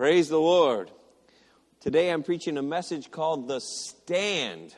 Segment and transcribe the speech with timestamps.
[0.00, 0.90] Praise the Lord.
[1.80, 4.74] Today I'm preaching a message called The Stand.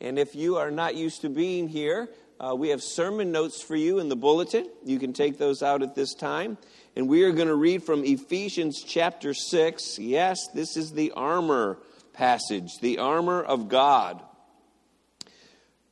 [0.00, 2.08] And if you are not used to being here,
[2.40, 4.66] uh, we have sermon notes for you in the bulletin.
[4.82, 6.56] You can take those out at this time.
[6.96, 9.98] And we are going to read from Ephesians chapter 6.
[9.98, 11.76] Yes, this is the armor
[12.14, 14.22] passage, the armor of God.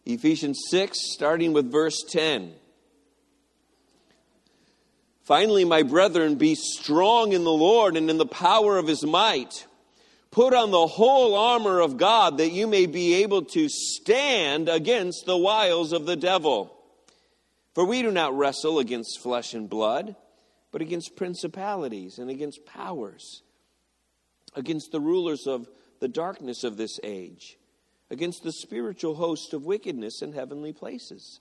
[0.06, 2.54] Ephesians 6, starting with verse 10.
[5.22, 9.66] Finally, my brethren, be strong in the Lord and in the power of his might.
[10.32, 15.26] Put on the whole armor of God that you may be able to stand against
[15.26, 16.76] the wiles of the devil.
[17.74, 20.16] For we do not wrestle against flesh and blood,
[20.72, 23.42] but against principalities and against powers,
[24.54, 25.68] against the rulers of
[26.00, 27.58] the darkness of this age,
[28.10, 31.40] against the spiritual host of wickedness in heavenly places.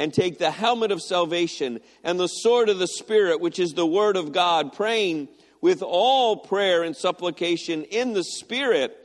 [0.00, 3.84] and take the helmet of salvation and the sword of the Spirit, which is the
[3.84, 5.28] word of God, praying
[5.60, 8.96] with all prayer and supplication in the Spirit,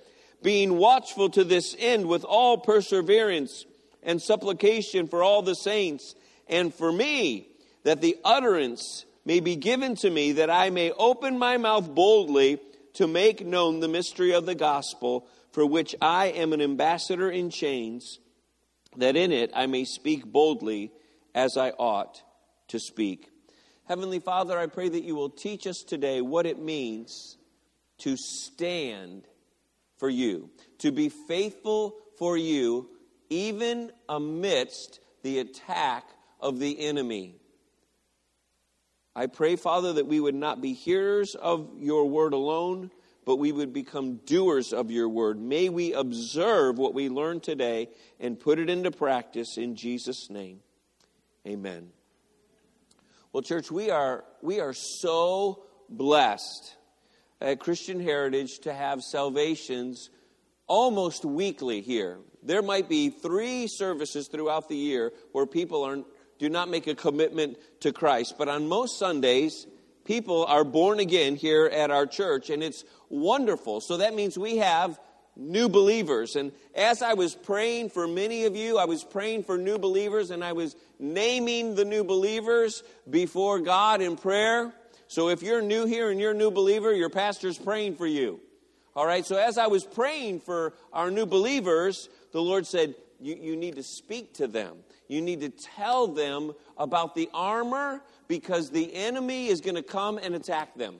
[0.42, 3.66] being watchful to this end with all perseverance
[4.04, 6.16] and supplication for all the saints
[6.48, 7.50] and for me,
[7.84, 12.58] that the utterance may be given to me, that I may open my mouth boldly
[12.94, 17.50] to make known the mystery of the gospel, for which I am an ambassador in
[17.50, 18.20] chains
[18.98, 20.92] that in it I may speak boldly
[21.34, 22.22] as I ought
[22.70, 23.30] to speak.
[23.88, 27.38] Heavenly Father, I pray that you will teach us today what it means
[28.00, 29.28] to stand
[29.98, 32.90] for you, to be faithful for you,
[33.30, 36.06] even amidst the attack
[36.40, 37.36] of the enemy.
[39.16, 42.92] I pray, Father, that we would not be hearers of your word alone,
[43.26, 45.40] but we would become doers of your word.
[45.40, 50.60] May we observe what we learned today and put it into practice in Jesus' name.
[51.48, 51.90] Amen.
[53.34, 56.76] Well, church, we are, we are so blessed
[57.42, 60.10] at Christian Heritage to have salvations
[60.68, 62.20] almost weekly here.
[62.44, 65.98] There might be three services throughout the year where people are,
[66.40, 69.68] do not make a commitment to Christ, but on most Sundays,
[70.06, 73.82] people are born again here at our church, and it's wonderful.
[73.82, 75.00] So that means we have
[75.36, 76.36] new believers.
[76.36, 80.32] And as I was praying for many of you, I was praying for new believers,
[80.32, 84.74] and I was naming the new believers before God in prayer.
[85.08, 88.40] So if you're new here and you're a new believer, your pastor's praying for you.
[88.96, 93.36] All right, so as I was praying for our new believers, the Lord said, you,
[93.36, 94.78] you need to speak to them.
[95.08, 100.18] You need to tell them about the armor because the enemy is going to come
[100.18, 100.96] and attack them.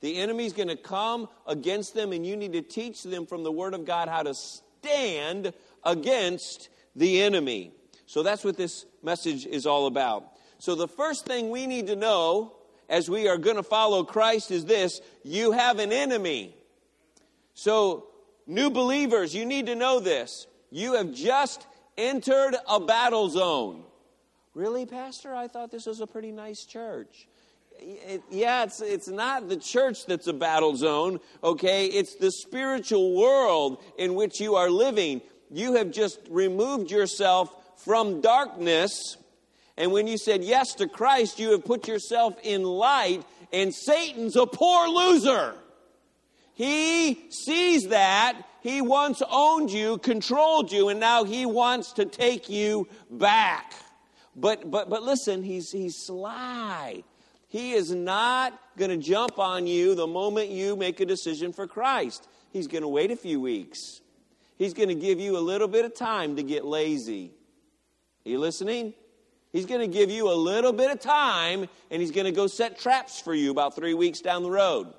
[0.00, 3.42] The enemy is going to come against them, and you need to teach them from
[3.42, 5.52] the Word of God how to stand
[5.84, 7.72] against the enemy.
[8.06, 10.24] So that's what this message is all about.
[10.58, 12.54] So the first thing we need to know
[12.88, 16.54] as we are going to follow Christ is this you have an enemy.
[17.54, 18.06] So,
[18.46, 20.46] new believers, you need to know this.
[20.70, 21.66] You have just
[22.00, 23.84] entered a battle zone.
[24.54, 25.34] Really, Pastor?
[25.34, 27.28] I thought this was a pretty nice church.
[27.78, 31.86] It, yeah, it's, it's not the church that's a battle zone, okay?
[31.86, 35.22] It's the spiritual world in which you are living.
[35.50, 39.16] You have just removed yourself from darkness.
[39.76, 44.36] And when you said yes to Christ, you have put yourself in light, and Satan's
[44.36, 45.54] a poor loser.
[46.60, 48.38] He sees that.
[48.60, 53.72] He once owned you, controlled you, and now he wants to take you back.
[54.36, 57.02] But, but, but listen, he's, he's sly.
[57.48, 61.66] He is not going to jump on you the moment you make a decision for
[61.66, 62.28] Christ.
[62.52, 64.02] He's going to wait a few weeks.
[64.58, 67.32] He's going to give you a little bit of time to get lazy.
[68.26, 68.92] Are you listening?
[69.50, 72.48] He's going to give you a little bit of time and he's going to go
[72.48, 74.92] set traps for you about three weeks down the road,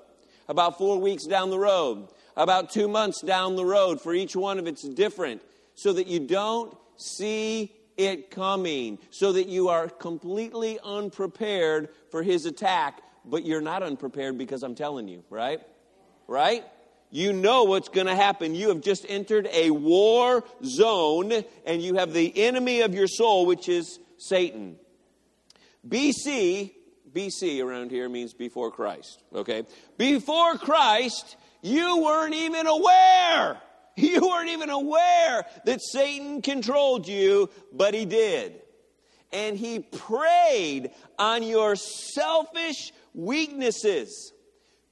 [0.52, 4.02] about four weeks down the road, about two months down the road.
[4.02, 5.40] For each one of it's different
[5.74, 12.44] so that you don't see it coming so that you are completely unprepared for his
[12.44, 15.60] attack, but you're not unprepared because I'm telling you, right?
[16.28, 16.64] Right?
[17.10, 18.54] You know what's going to happen.
[18.54, 21.32] You have just entered a war zone
[21.64, 24.76] and you have the enemy of your soul, which is Satan.
[25.88, 26.72] BC,
[27.12, 29.64] BC around here means before Christ, okay?
[29.98, 33.60] Before Christ, you weren't even aware.
[33.94, 38.62] You weren't even aware that Satan controlled you, but he did.
[39.30, 44.32] And he preyed on your selfish weaknesses,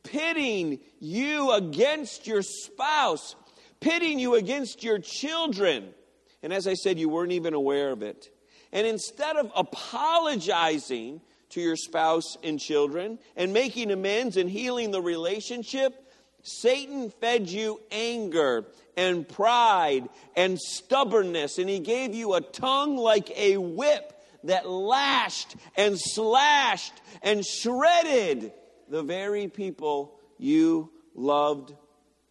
[0.02, 3.37] pitting you against your spouse,
[3.81, 5.94] pitting you against your children.
[6.43, 8.28] And as I said, you weren't even aware of it.
[8.70, 15.02] And instead of apologizing to your spouse and children and making amends and healing the
[15.02, 15.94] relationship,
[16.43, 18.67] Satan fed you anger
[18.97, 25.55] and pride and stubbornness, and he gave you a tongue like a whip that lashed
[25.76, 28.52] and slashed and shredded
[28.88, 31.75] the very people you loved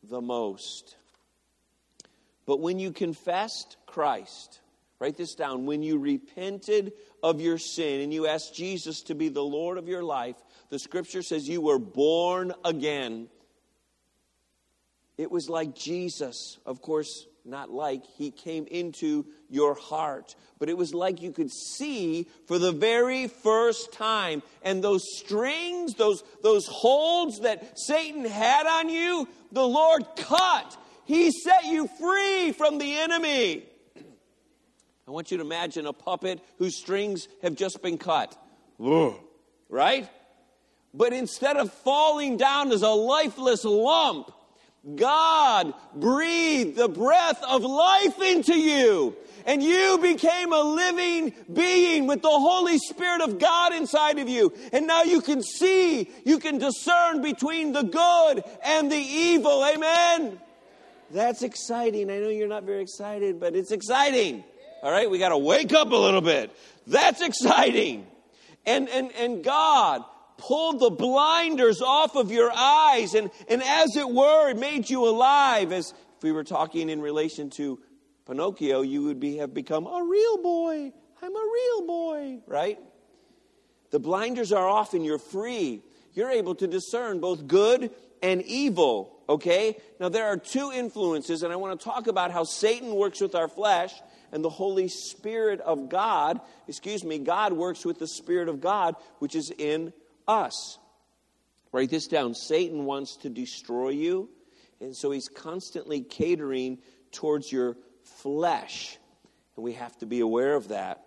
[0.03, 0.95] the most.
[2.45, 4.59] But when you confessed Christ,
[4.99, 6.93] write this down, when you repented
[7.23, 10.35] of your sin and you ask Jesus to be the Lord of your life,
[10.69, 13.27] the scripture says you were born again.
[15.17, 20.35] It was like Jesus, of course, not like, he came into your heart.
[20.59, 24.43] But it was like you could see for the very first time.
[24.61, 30.77] And those strings, those, those holds that Satan had on you, the Lord cut.
[31.05, 33.65] He set you free from the enemy.
[35.09, 38.37] I want you to imagine a puppet whose strings have just been cut.
[39.67, 40.07] Right?
[40.93, 44.31] But instead of falling down as a lifeless lump,
[44.95, 49.15] God breathed the breath of life into you.
[49.47, 54.53] And you became a living being with the Holy Spirit of God inside of you.
[54.71, 59.65] And now you can see, you can discern between the good and the evil.
[59.65, 60.39] Amen?
[61.09, 62.11] That's exciting.
[62.11, 64.43] I know you're not very excited, but it's exciting.
[64.81, 66.55] All right, we got to wake up a little bit.
[66.87, 68.07] That's exciting.
[68.65, 70.03] And, and, and God
[70.37, 75.73] pulled the blinders off of your eyes, and, and as it were, made you alive.
[75.73, 77.79] As if we were talking in relation to
[78.25, 80.93] Pinocchio, you would be, have become a real boy.
[81.21, 82.79] I'm a real boy, right?
[83.91, 85.81] The blinders are off and you're free.
[86.13, 87.91] You're able to discern both good
[88.21, 89.77] and evil, okay?
[89.99, 93.35] Now, there are two influences, and I want to talk about how Satan works with
[93.35, 93.93] our flesh
[94.31, 98.95] and the Holy Spirit of God, excuse me, God works with the Spirit of God,
[99.19, 99.93] which is in
[100.27, 100.77] us.
[101.71, 104.29] Write this down Satan wants to destroy you,
[104.79, 106.79] and so he's constantly catering
[107.11, 108.97] towards your flesh.
[109.55, 111.03] And we have to be aware of that.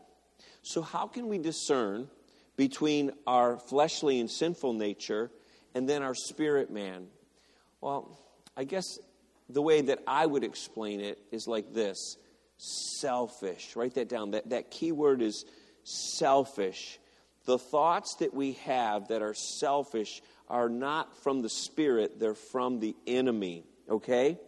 [0.63, 2.09] So, how can we discern
[2.57, 5.31] between our fleshly and sinful nature
[5.75, 7.09] and then our spirit man?
[7.81, 8.17] Well,
[8.57, 8.99] I guess
[9.49, 12.17] the way that I would explain it is like this
[12.63, 13.75] selfish.
[13.75, 14.33] Write that down.
[14.33, 15.45] That, that key word is
[15.85, 16.99] selfish.
[17.45, 22.79] The thoughts that we have that are selfish are not from the Spirit, they're from
[22.79, 23.65] the enemy.
[23.91, 24.39] Okay?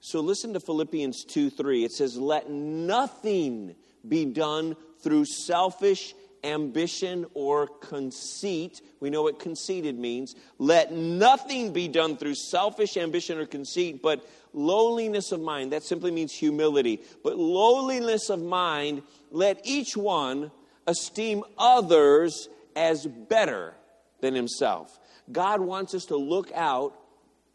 [0.00, 1.84] So listen to Philippians 2 3.
[1.84, 3.74] It says, Let nothing
[4.06, 6.14] be done through selfish
[6.44, 8.80] ambition or conceit.
[9.00, 10.34] We know what conceited means.
[10.58, 15.72] Let nothing be done through selfish ambition or conceit, but lowliness of mind.
[15.72, 17.02] That simply means humility.
[17.22, 20.50] But lowliness of mind, let each one
[20.86, 23.74] esteem others as better
[24.20, 24.98] than himself.
[25.30, 26.94] God wants us to look out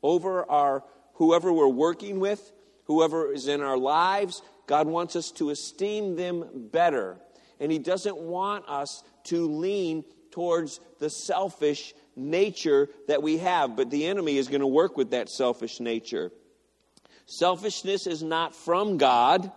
[0.01, 0.83] over our
[1.15, 2.51] whoever we're working with,
[2.85, 4.41] whoever is in our lives.
[4.67, 7.17] God wants us to esteem them better.
[7.59, 13.89] And He doesn't want us to lean towards the selfish nature that we have, but
[13.89, 16.31] the enemy is going to work with that selfish nature.
[17.25, 19.51] Selfishness is not from God.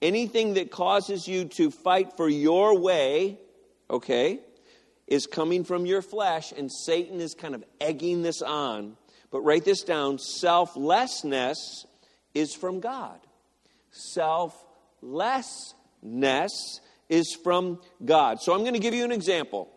[0.00, 3.38] Anything that causes you to fight for your way,
[3.90, 4.40] okay,
[5.06, 8.96] is coming from your flesh, and Satan is kind of egging this on.
[9.30, 11.86] But write this down selflessness
[12.34, 13.18] is from God.
[13.90, 18.40] Selflessness is from God.
[18.40, 19.70] So I'm going to give you an example.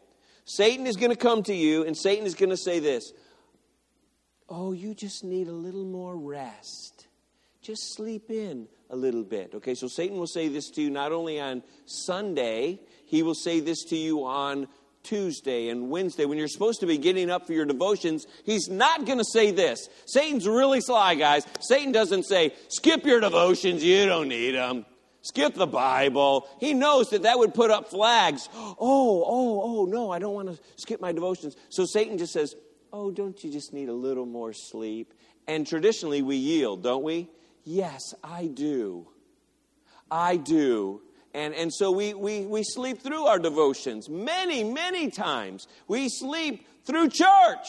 [0.45, 3.11] Satan is going to come to you, and Satan is going to say this
[4.47, 7.07] Oh, you just need a little more rest.
[7.61, 9.53] Just sleep in a little bit.
[9.53, 13.59] Okay, so Satan will say this to you not only on Sunday, he will say
[13.59, 14.67] this to you on
[15.03, 19.05] Tuesday and Wednesday when you're supposed to be getting up for your devotions, he's not
[19.05, 19.87] going to say this.
[20.05, 21.45] Satan's really sly, guys.
[21.59, 24.85] Satan doesn't say, skip your devotions, you don't need them
[25.21, 26.47] skip the Bible.
[26.59, 28.49] He knows that that would put up flags.
[28.53, 31.55] Oh, oh, oh, no, I don't want to skip my devotions.
[31.69, 32.55] So Satan just says,
[32.91, 35.13] Oh, don't you just need a little more sleep?
[35.47, 37.29] And traditionally we yield, don't we?
[37.63, 39.07] Yes, I do.
[40.09, 41.01] I do.
[41.33, 45.67] And, and so we, we, we sleep through our devotions many, many times.
[45.87, 47.67] We sleep through church.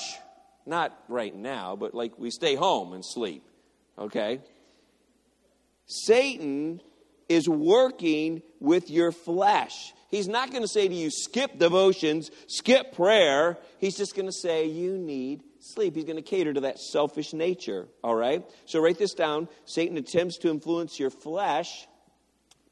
[0.65, 3.45] Not right now, but like we stay home and sleep.
[3.99, 4.41] Okay?
[5.87, 6.81] Satan
[7.31, 9.95] is working with your flesh.
[10.11, 13.57] He's not going to say to you, skip devotions, skip prayer.
[13.79, 15.95] He's just going to say, you need sleep.
[15.95, 17.87] He's going to cater to that selfish nature.
[18.03, 18.45] All right?
[18.67, 19.49] So write this down.
[19.65, 21.87] Satan attempts to influence your flesh,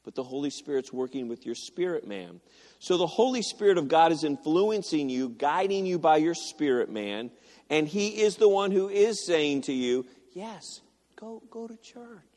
[0.03, 2.41] but the Holy Spirit's working with your spirit man.
[2.79, 7.31] So the Holy Spirit of God is influencing you, guiding you by your spirit man,
[7.69, 10.81] and He is the one who is saying to you, yes,
[11.15, 12.28] go, go to church.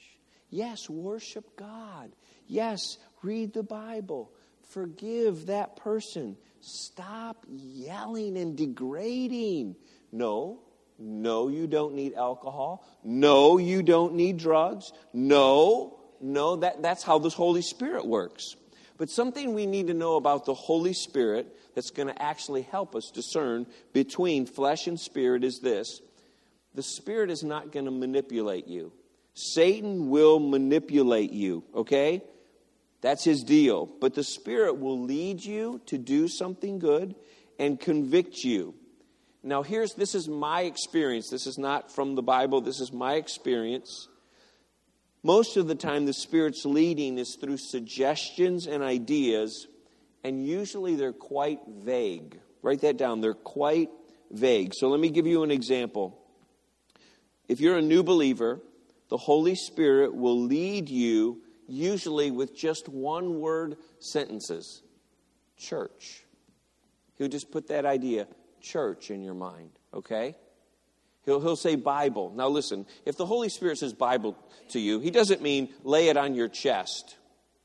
[0.53, 2.13] Yes, worship God.
[2.47, 4.31] Yes, read the Bible.
[4.69, 6.37] Forgive that person.
[6.61, 9.77] Stop yelling and degrading.
[10.13, 10.61] No,
[10.99, 12.87] no, you don't need alcohol.
[13.03, 14.93] No, you don't need drugs.
[15.15, 18.55] No, no, that, that's how the Holy Spirit works.
[18.99, 22.95] But something we need to know about the Holy Spirit that's going to actually help
[22.95, 26.03] us discern between flesh and spirit is this
[26.75, 28.93] the Spirit is not going to manipulate you.
[29.35, 32.23] Satan will manipulate you, okay?
[33.01, 33.87] That's his deal.
[34.01, 37.15] But the Spirit will lead you to do something good
[37.59, 38.75] and convict you.
[39.43, 41.29] Now, here's this is my experience.
[41.31, 44.09] This is not from the Bible, this is my experience.
[45.25, 49.69] Most of the time, the Spirit's leading is through suggestions and ideas,
[50.25, 52.39] and usually they're quite vague.
[52.61, 53.21] Write that down.
[53.21, 53.91] They're quite
[54.31, 54.75] vague.
[54.75, 56.19] So let me give you an example.
[57.49, 58.61] If you're a new believer,
[59.13, 64.83] the Holy Spirit will lead you usually with just one word sentences
[65.59, 66.25] church.
[67.19, 68.27] He'll just put that idea,
[68.63, 70.35] church, in your mind, okay?
[71.27, 72.33] He'll, he'll say Bible.
[72.35, 74.35] Now, listen, if the Holy Spirit says Bible
[74.71, 77.19] to you, he doesn't mean lay it on your chest,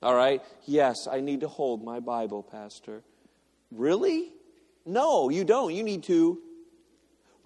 [0.04, 0.42] all right?
[0.66, 3.04] Yes, I need to hold my Bible, Pastor.
[3.72, 4.34] Really?
[4.86, 5.74] No, you don't.
[5.74, 6.39] You need to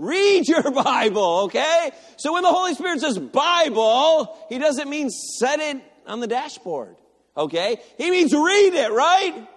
[0.02, 1.92] Read your Bible, okay?
[2.18, 5.78] So when the Holy Spirit says Bible, He doesn't mean set it
[6.08, 6.96] on the dashboard,
[7.38, 7.78] okay?
[8.00, 9.48] He means read it, right?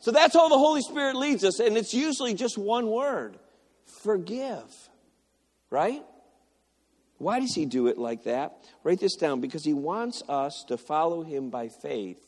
[0.00, 3.38] So that's how the Holy Spirit leads us, and it's usually just one word
[4.02, 4.70] forgive,
[5.70, 6.04] right?
[7.16, 8.52] Why does He do it like that?
[8.84, 12.20] Write this down because He wants us to follow Him by faith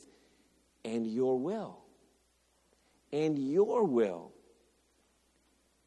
[0.87, 1.81] and your will.
[3.13, 4.33] And your will.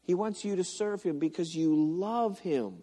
[0.02, 2.82] He wants you to serve him because you love him.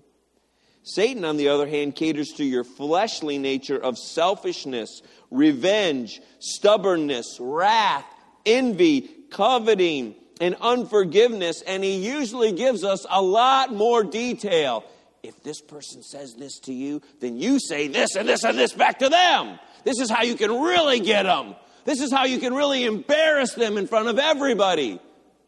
[0.84, 8.06] Satan, on the other hand, caters to your fleshly nature of selfishness, revenge, stubbornness, wrath,
[8.46, 14.86] envy, coveting, and unforgiveness, and he usually gives us a lot more detail.
[15.22, 18.72] If this person says this to you, then you say this and this and this
[18.72, 19.60] back to them.
[19.84, 21.56] This is how you can really get them.
[21.84, 25.00] This is how you can really embarrass them in front of everybody.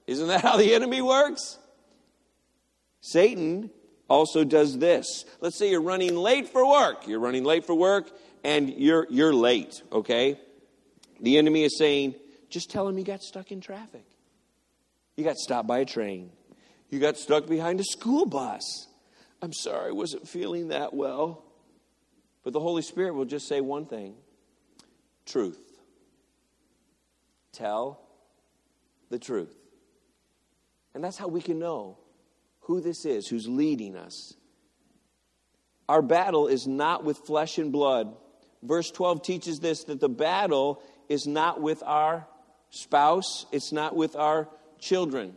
[0.08, 1.58] Isn't that how the enemy works?
[3.01, 3.72] Satan
[4.08, 5.25] also does this.
[5.41, 7.08] Let's say you're running late for work.
[7.08, 8.10] You're running late for work
[8.43, 10.39] and you're, you're late, okay?
[11.20, 12.15] The enemy is saying,
[12.50, 14.05] just tell him you got stuck in traffic.
[15.15, 16.31] You got stopped by a train.
[16.89, 18.88] You got stuck behind a school bus.
[19.41, 21.43] I'm sorry, I wasn't feeling that well.
[22.43, 24.15] But the Holy Spirit will just say one thing
[25.25, 25.60] truth.
[27.53, 28.01] Tell
[29.10, 29.55] the truth.
[30.93, 31.98] And that's how we can know
[32.62, 34.34] who this is who's leading us.
[35.89, 38.15] Our battle is not with flesh and blood.
[38.63, 42.27] Verse 12 teaches this that the battle is not with our
[42.70, 44.48] spouse, it's not with our
[44.80, 45.36] children.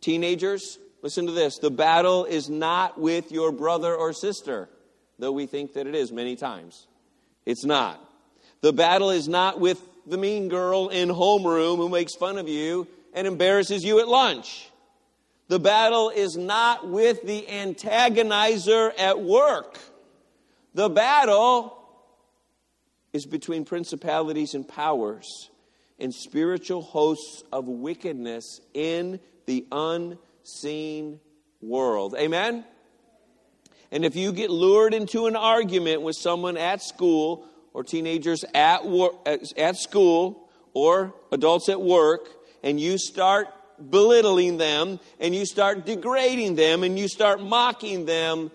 [0.00, 4.68] Teenagers, listen to this the battle is not with your brother or sister,
[5.18, 6.86] though we think that it is many times.
[7.46, 8.04] It's not.
[8.60, 12.88] The battle is not with the mean girl in homeroom who makes fun of you
[13.14, 14.67] and embarrasses you at lunch.
[15.48, 19.78] The battle is not with the antagonizer at work.
[20.74, 21.74] The battle
[23.14, 25.50] is between principalities and powers
[25.98, 31.18] and spiritual hosts of wickedness in the unseen
[31.62, 32.14] world.
[32.18, 32.64] Amen?
[33.90, 38.86] And if you get lured into an argument with someone at school or teenagers at,
[38.86, 42.28] work, at school or adults at work,
[42.62, 43.48] and you start
[43.90, 48.50] belittling them and you start degrading them and you start mocking them,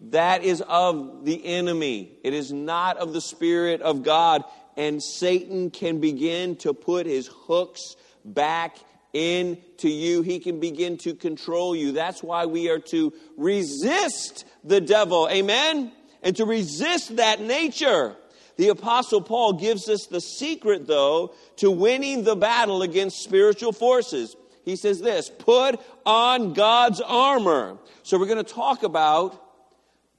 [0.00, 2.12] that is of the enemy.
[2.24, 4.44] It is not of the Spirit of God.
[4.76, 8.78] And Satan can begin to put his hooks back
[9.12, 10.22] into you.
[10.22, 11.92] He can begin to control you.
[11.92, 15.28] That's why we are to resist the devil.
[15.30, 15.92] Amen?
[16.22, 18.16] And to resist that nature.
[18.56, 24.36] The Apostle Paul gives us the secret, though, to winning the battle against spiritual forces.
[24.64, 27.78] He says this put on God's armor.
[28.02, 29.42] So we're going to talk about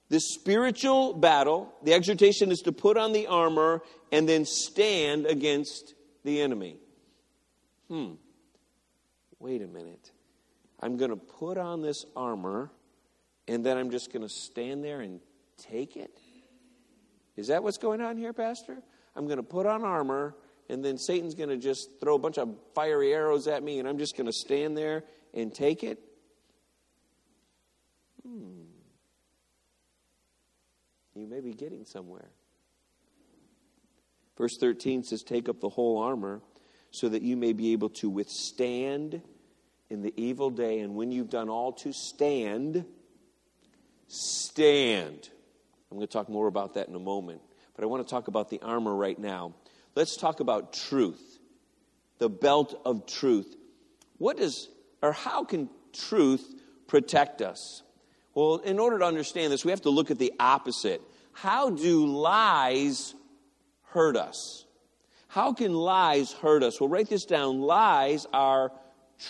[0.09, 1.73] the spiritual battle.
[1.83, 3.81] The exhortation is to put on the armor
[4.11, 5.93] and then stand against
[6.23, 6.77] the enemy.
[7.87, 8.13] Hmm.
[9.39, 10.11] Wait a minute.
[10.79, 12.71] I'm going to put on this armor
[13.47, 15.19] and then I'm just going to stand there and
[15.57, 16.17] take it?
[17.35, 18.77] Is that what's going on here, Pastor?
[19.15, 20.35] I'm going to put on armor
[20.69, 23.87] and then Satan's going to just throw a bunch of fiery arrows at me and
[23.87, 25.03] I'm just going to stand there
[25.33, 25.99] and take it?
[28.25, 28.61] Hmm.
[31.15, 32.29] You may be getting somewhere.
[34.37, 36.41] Verse 13 says, Take up the whole armor
[36.91, 39.21] so that you may be able to withstand
[39.89, 40.79] in the evil day.
[40.79, 42.85] And when you've done all to stand,
[44.07, 45.29] stand.
[45.91, 47.41] I'm going to talk more about that in a moment.
[47.75, 49.53] But I want to talk about the armor right now.
[49.95, 51.39] Let's talk about truth,
[52.17, 53.55] the belt of truth.
[54.17, 54.69] What is,
[55.01, 56.47] or how can truth
[56.87, 57.83] protect us?
[58.33, 61.01] Well, in order to understand this, we have to look at the opposite.
[61.33, 63.13] How do lies
[63.87, 64.65] hurt us?
[65.27, 66.79] How can lies hurt us?
[66.79, 67.61] Well, write this down.
[67.61, 68.71] Lies are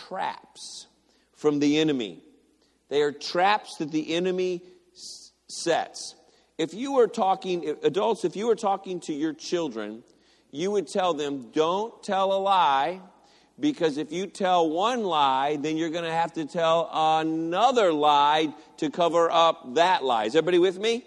[0.08, 0.88] traps
[1.36, 2.24] from the enemy.
[2.90, 4.62] They are traps that the enemy
[5.48, 6.16] sets.
[6.58, 10.04] If you are talking, adults, if you are talking to your children,
[10.52, 13.02] you would tell them, don't tell a lie,
[13.60, 18.54] because if you tell one lie, then you're going to have to tell another lie
[18.78, 20.26] to cover up that lie.
[20.26, 21.06] Is everybody with me?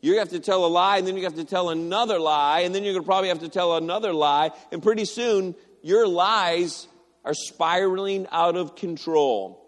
[0.00, 2.74] You have to tell a lie, and then you have to tell another lie, and
[2.74, 6.86] then you're going to probably have to tell another lie, and pretty soon your lies
[7.24, 9.64] are spiraling out of control.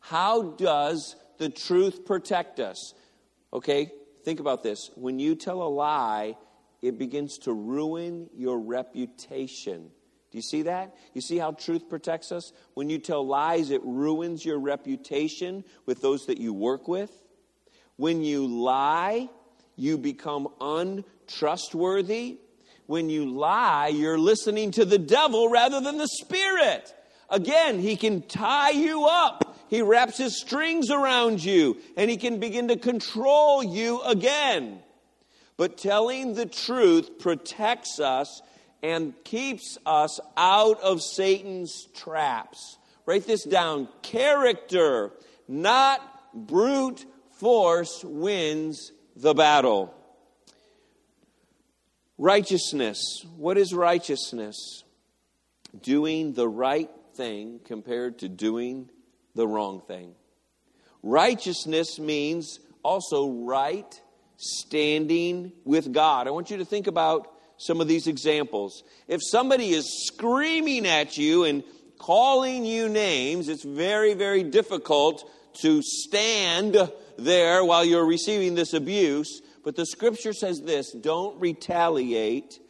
[0.00, 2.94] How does the truth protect us?
[3.52, 3.92] Okay,
[4.24, 4.90] think about this.
[4.94, 6.36] When you tell a lie,
[6.82, 9.90] it begins to ruin your reputation.
[10.30, 10.94] Do you see that?
[11.14, 12.52] You see how truth protects us?
[12.74, 17.10] When you tell lies, it ruins your reputation with those that you work with.
[17.96, 19.28] When you lie,
[19.74, 22.38] you become untrustworthy.
[22.86, 26.94] When you lie, you're listening to the devil rather than the Spirit.
[27.30, 29.56] Again, he can tie you up.
[29.68, 34.80] He wraps his strings around you and he can begin to control you again.
[35.58, 38.40] But telling the truth protects us
[38.82, 42.78] and keeps us out of Satan's traps.
[43.04, 43.88] Write this down.
[44.02, 45.10] Character,
[45.48, 46.00] not
[46.32, 49.92] brute force, wins the battle.
[52.18, 53.26] Righteousness.
[53.36, 54.84] What is righteousness?
[55.82, 58.90] Doing the right thing compared to doing
[59.34, 60.14] the wrong thing.
[61.02, 64.00] Righteousness means also right
[64.38, 66.26] standing with God.
[66.26, 68.84] I want you to think about some of these examples.
[69.08, 71.64] If somebody is screaming at you and
[71.98, 75.28] calling you names, it's very, very difficult
[75.60, 76.76] to stand
[77.18, 79.42] there while you're receiving this abuse.
[79.64, 82.60] But the scripture says this don't retaliate,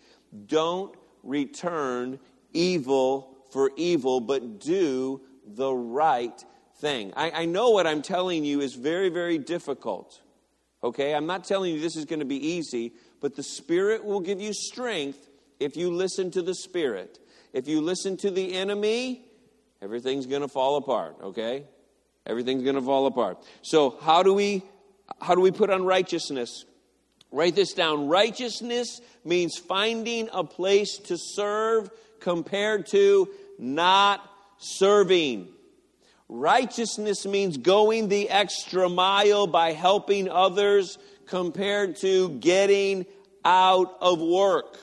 [0.47, 2.19] don't return
[2.55, 6.45] evil for evil, but do the right
[6.81, 7.13] thing.
[7.15, 10.21] I, I, know what I'm telling you is very, very difficult.
[10.83, 11.15] Okay?
[11.15, 14.41] I'm not telling you this is going to be easy, but the Spirit will give
[14.41, 15.29] you strength
[15.61, 17.19] if you listen to the Spirit.
[17.53, 19.25] If you listen to the enemy,
[19.83, 21.65] everything's going to fall apart, okay?
[22.27, 23.39] Everything's going to fall apart.
[23.63, 24.63] So, how do we
[25.21, 26.65] how do we put on righteousness?
[27.31, 28.09] Write this down.
[28.09, 34.23] Righteousness means finding a place to serve compared to not
[34.59, 35.49] serving.
[36.29, 43.07] Righteousness means going the extra mile by helping others compared to getting
[43.45, 44.79] out of work.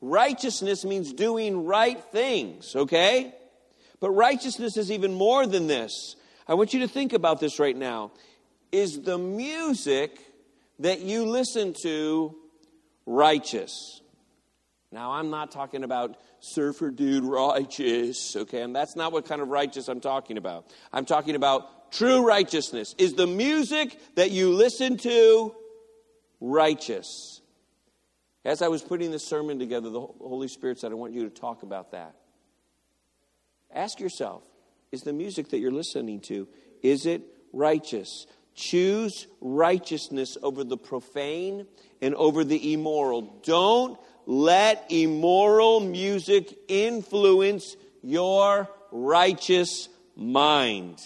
[0.00, 3.34] Righteousness means doing right things, okay?
[3.98, 6.14] But righteousness is even more than this.
[6.46, 8.12] I want you to think about this right now.
[8.70, 10.20] Is the music
[10.78, 12.36] that you listen to
[13.06, 14.00] righteous?
[14.90, 18.62] Now, I'm not talking about surfer dude righteous, okay?
[18.62, 20.72] And that's not what kind of righteous I'm talking about.
[20.92, 22.94] I'm talking about true righteousness.
[22.96, 25.54] Is the music that you listen to
[26.40, 27.42] righteous?
[28.46, 31.30] As I was putting this sermon together, the Holy Spirit said, I want you to
[31.30, 32.14] talk about that.
[33.70, 34.42] Ask yourself,
[34.90, 36.48] is the music that you're listening to,
[36.82, 37.22] is it
[37.52, 38.26] righteous?
[38.54, 41.66] Choose righteousness over the profane
[42.00, 43.40] and over the immoral.
[43.44, 43.98] Don't
[44.28, 50.98] let immoral music influence your righteous mind.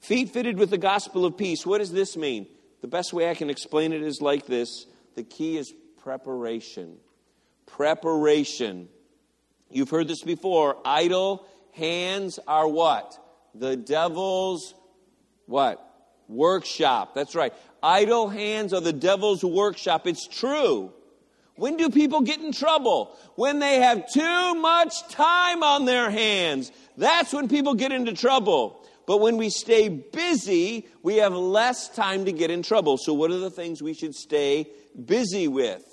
[0.00, 1.66] Feet fitted with the gospel of peace.
[1.66, 2.46] What does this mean?
[2.80, 6.96] The best way I can explain it is like this the key is preparation.
[7.66, 8.88] Preparation.
[9.70, 10.78] You've heard this before.
[10.82, 13.18] Idle hands are what?
[13.54, 14.72] The devil's
[15.44, 15.78] what?
[16.28, 17.14] Workshop.
[17.14, 17.52] That's right.
[17.82, 20.06] Idle hands are the devil's workshop.
[20.06, 20.90] It's true.
[21.56, 23.16] When do people get in trouble?
[23.36, 26.72] When they have too much time on their hands.
[26.96, 28.84] That's when people get into trouble.
[29.06, 32.96] But when we stay busy, we have less time to get in trouble.
[32.96, 34.68] So, what are the things we should stay
[35.04, 35.84] busy with?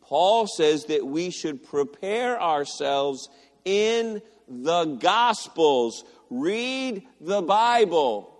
[0.00, 3.28] Paul says that we should prepare ourselves
[3.64, 6.04] in the Gospels.
[6.30, 8.31] Read the Bible.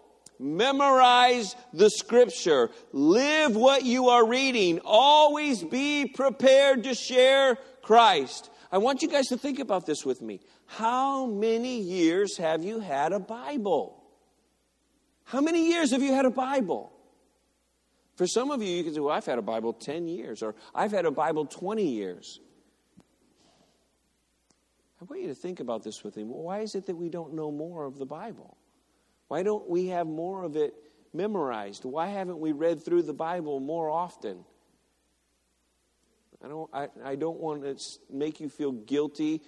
[0.42, 2.70] Memorize the scripture.
[2.92, 4.80] Live what you are reading.
[4.84, 8.50] Always be prepared to share Christ.
[8.72, 10.40] I want you guys to think about this with me.
[10.66, 14.02] How many years have you had a Bible?
[15.24, 16.92] How many years have you had a Bible?
[18.16, 20.54] For some of you, you can say, Well, I've had a Bible 10 years, or
[20.74, 22.40] I've had a Bible 20 years.
[25.00, 26.24] I want you to think about this with me.
[26.24, 28.56] Why is it that we don't know more of the Bible?
[29.32, 30.74] Why don't we have more of it
[31.14, 31.86] memorized?
[31.86, 34.44] Why haven't we read through the Bible more often?
[36.44, 39.40] I don't, I, I don't want to make you feel guilty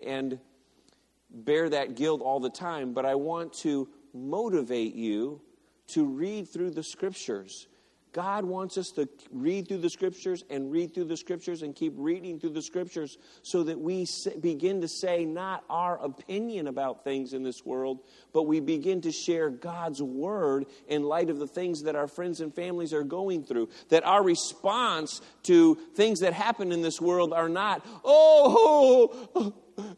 [0.00, 0.38] and
[1.28, 5.40] bear that guilt all the time, but I want to motivate you
[5.88, 7.66] to read through the scriptures.
[8.16, 11.92] God wants us to read through the scriptures and read through the scriptures and keep
[11.98, 14.06] reading through the scriptures so that we
[14.40, 17.98] begin to say not our opinion about things in this world,
[18.32, 22.40] but we begin to share God's word in light of the things that our friends
[22.40, 23.68] and families are going through.
[23.90, 29.52] That our response to things that happen in this world are not, oh,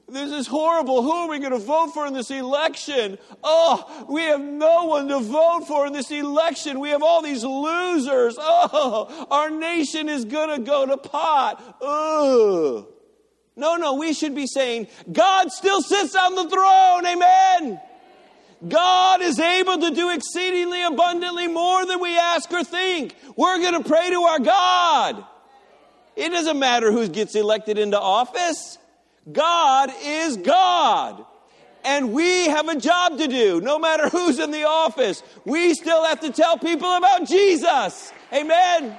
[0.09, 1.03] this is horrible.
[1.03, 3.19] Who are we going to vote for in this election?
[3.45, 6.81] Oh, we have no one to vote for in this election.
[6.81, 8.37] We have all these losers.
[8.39, 11.63] Oh, our nation is going to go to pot.
[11.81, 12.87] Ugh.
[13.57, 17.07] No, no, we should be saying, God still sits on the throne.
[17.07, 17.81] Amen.
[18.67, 23.15] God is able to do exceedingly abundantly more than we ask or think.
[23.37, 25.25] We're going to pray to our God.
[26.17, 28.79] It doesn't matter who gets elected into office.
[29.31, 31.25] God is God.
[31.85, 33.61] And we have a job to do.
[33.61, 38.13] No matter who's in the office, we still have to tell people about Jesus.
[38.33, 38.97] Amen.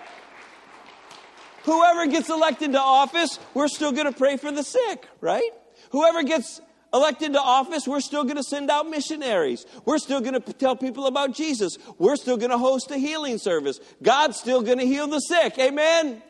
[1.64, 5.52] Whoever gets elected to office, we're still going to pray for the sick, right?
[5.92, 6.62] Whoever gets
[6.94, 9.66] elected to office, we're still going to send out missionaries.
[9.86, 11.78] We're still going to tell people about Jesus.
[11.98, 13.80] We're still going to host a healing service.
[14.02, 15.60] God's still going to heal the sick.
[15.60, 16.24] Amen.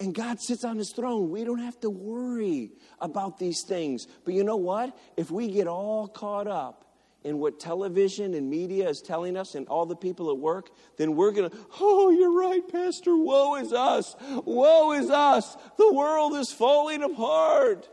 [0.00, 1.30] And God sits on his throne.
[1.30, 4.06] We don't have to worry about these things.
[4.24, 4.96] But you know what?
[5.18, 6.86] If we get all caught up
[7.22, 11.16] in what television and media is telling us and all the people at work, then
[11.16, 13.14] we're going to, oh, you're right, Pastor.
[13.14, 14.16] Woe is us.
[14.46, 15.54] Woe is us.
[15.76, 17.86] The world is falling apart.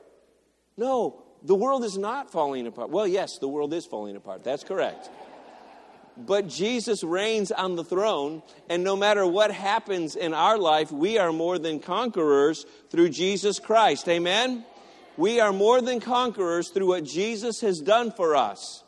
[0.78, 2.90] No, the world is not falling apart.
[2.90, 4.46] Well, yes, the world is falling apart.
[4.46, 5.10] That's correct.
[6.18, 11.18] But Jesus reigns on the throne, and no matter what happens in our life, we
[11.20, 14.10] are more than conquerors through Jesus Christ.
[14.10, 14.66] Amen?
[15.16, 18.84] We are more than conquerors through what Jesus has done for us.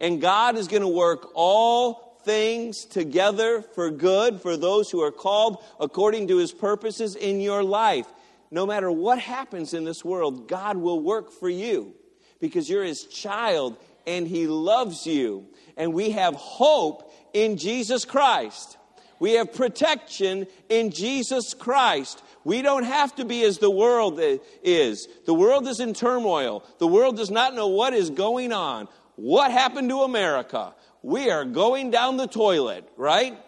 [0.00, 5.12] And God is going to work all things together for good for those who are
[5.12, 8.06] called according to his purposes in your life.
[8.50, 11.94] No matter what happens in this world, God will work for you
[12.40, 13.76] because you're his child
[14.06, 18.76] and he loves you and we have hope in Jesus Christ.
[19.18, 22.22] We have protection in Jesus Christ.
[22.44, 24.20] We don't have to be as the world
[24.64, 25.06] is.
[25.26, 26.64] The world is in turmoil.
[26.78, 28.88] The world does not know what is going on.
[29.14, 30.74] What happened to America?
[31.02, 33.38] We are going down the toilet, right?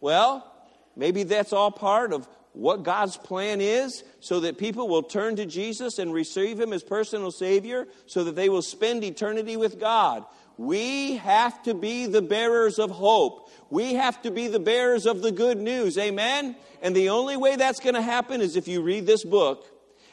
[0.00, 0.50] Well,
[0.96, 5.46] maybe that's all part of what God's plan is so that people will turn to
[5.46, 10.24] Jesus and receive Him as personal Savior so that they will spend eternity with God.
[10.56, 13.50] We have to be the bearers of hope.
[13.70, 15.96] We have to be the bearers of the good news.
[15.96, 16.56] Amen?
[16.82, 19.66] And the only way that's going to happen is if you read this book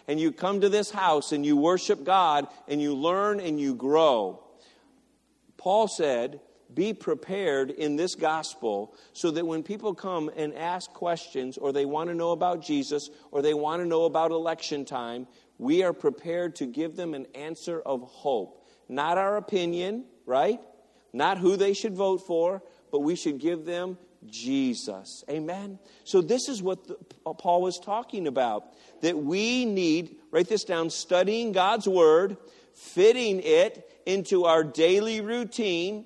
[0.08, 3.76] and you come to this house and you worship God and you learn and you
[3.76, 4.41] grow.
[5.58, 6.39] Paul said,
[6.73, 11.86] be prepared in this gospel so that when people come and ask questions or they
[11.86, 15.27] want to know about Jesus or they want to know about election time,
[15.58, 18.65] we are prepared to give them an answer of hope.
[18.89, 20.60] Not our opinion, right?
[21.13, 25.23] Not who they should vote for, but we should give them Jesus.
[25.30, 25.80] Amen.
[26.03, 30.63] So this is what the, uh, Paul was talking about that we need, write this
[30.63, 32.38] down, studying God's word,
[32.73, 36.06] fitting it into our daily routine,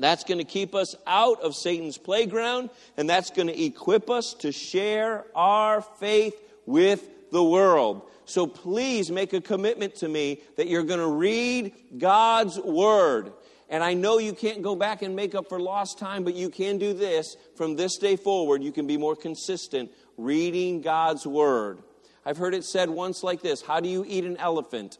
[0.00, 4.32] That's going to keep us out of Satan's playground, and that's going to equip us
[4.40, 6.34] to share our faith
[6.64, 8.08] with the world.
[8.24, 13.32] So please make a commitment to me that you're going to read God's Word.
[13.68, 16.48] And I know you can't go back and make up for lost time, but you
[16.48, 17.36] can do this.
[17.54, 21.82] From this day forward, you can be more consistent reading God's Word.
[22.24, 24.96] I've heard it said once like this How do you eat an elephant?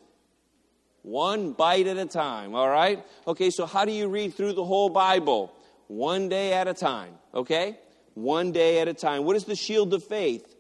[1.03, 3.05] One bite at a time, all right?
[3.27, 5.53] Okay, so how do you read through the whole Bible?
[5.89, 7.79] One day at a time, okay?
[8.15, 9.25] One day at a time.
[9.25, 10.55] What is the shield of faith?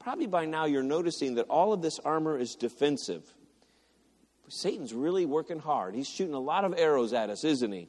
[0.00, 3.22] Probably by now you're noticing that all of this armor is defensive.
[4.48, 5.94] Satan's really working hard.
[5.94, 7.88] He's shooting a lot of arrows at us, isn't he?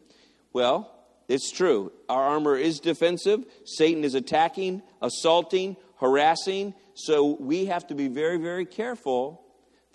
[0.53, 0.91] Well,
[1.27, 1.91] it's true.
[2.07, 3.45] Our armor is defensive.
[3.65, 6.73] Satan is attacking, assaulting, harassing.
[6.93, 9.44] So we have to be very, very careful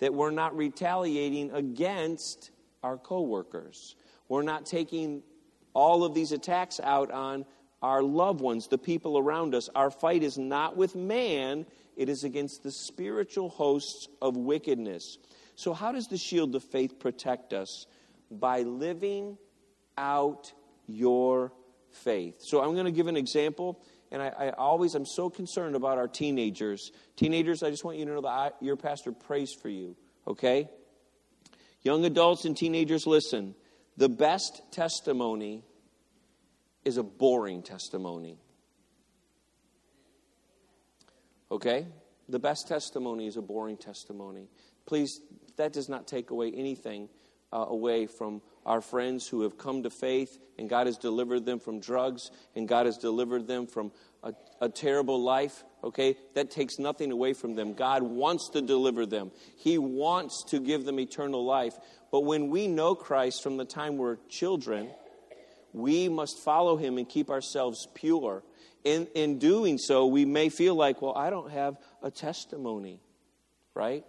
[0.01, 2.49] that we're not retaliating against
[2.83, 3.95] our coworkers.
[4.27, 5.21] We're not taking
[5.73, 7.45] all of these attacks out on
[7.81, 9.69] our loved ones, the people around us.
[9.73, 15.19] Our fight is not with man, it is against the spiritual hosts of wickedness.
[15.55, 17.85] So, how does the shield of faith protect us?
[18.31, 19.37] By living
[19.97, 20.51] out
[20.87, 21.51] your
[21.91, 22.41] faith.
[22.41, 23.79] So, I'm going to give an example
[24.11, 26.91] and I, I, always I'm so concerned about our teenagers.
[27.15, 29.95] Teenagers, I just want you to know that I, your pastor prays for you.
[30.27, 30.69] Okay,
[31.81, 33.55] young adults and teenagers, listen.
[33.97, 35.63] The best testimony
[36.85, 38.37] is a boring testimony.
[41.51, 41.85] Okay,
[42.29, 44.47] the best testimony is a boring testimony.
[44.85, 45.19] Please,
[45.57, 47.09] that does not take away anything
[47.53, 51.59] uh, away from our friends who have come to faith and God has delivered them
[51.59, 53.91] from drugs and God has delivered them from
[54.23, 56.15] a, a, terrible life, okay?
[56.35, 57.73] That takes nothing away from them.
[57.73, 61.73] God wants to deliver them, He wants to give them eternal life.
[62.11, 64.89] But when we know Christ from the time we're children,
[65.73, 68.43] we must follow Him and keep ourselves pure.
[68.83, 72.99] In, in doing so, we may feel like, well, I don't have a testimony,
[73.75, 74.03] right?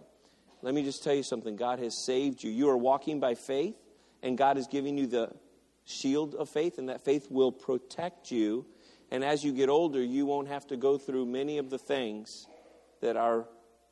[0.63, 2.49] Let me just tell you something God has saved you.
[2.49, 3.75] You are walking by faith,
[4.23, 5.29] and God is giving you the
[5.85, 8.65] shield of faith, and that faith will protect you.
[9.11, 12.47] And as you get older, you won't have to go through many of the things
[13.01, 13.45] that our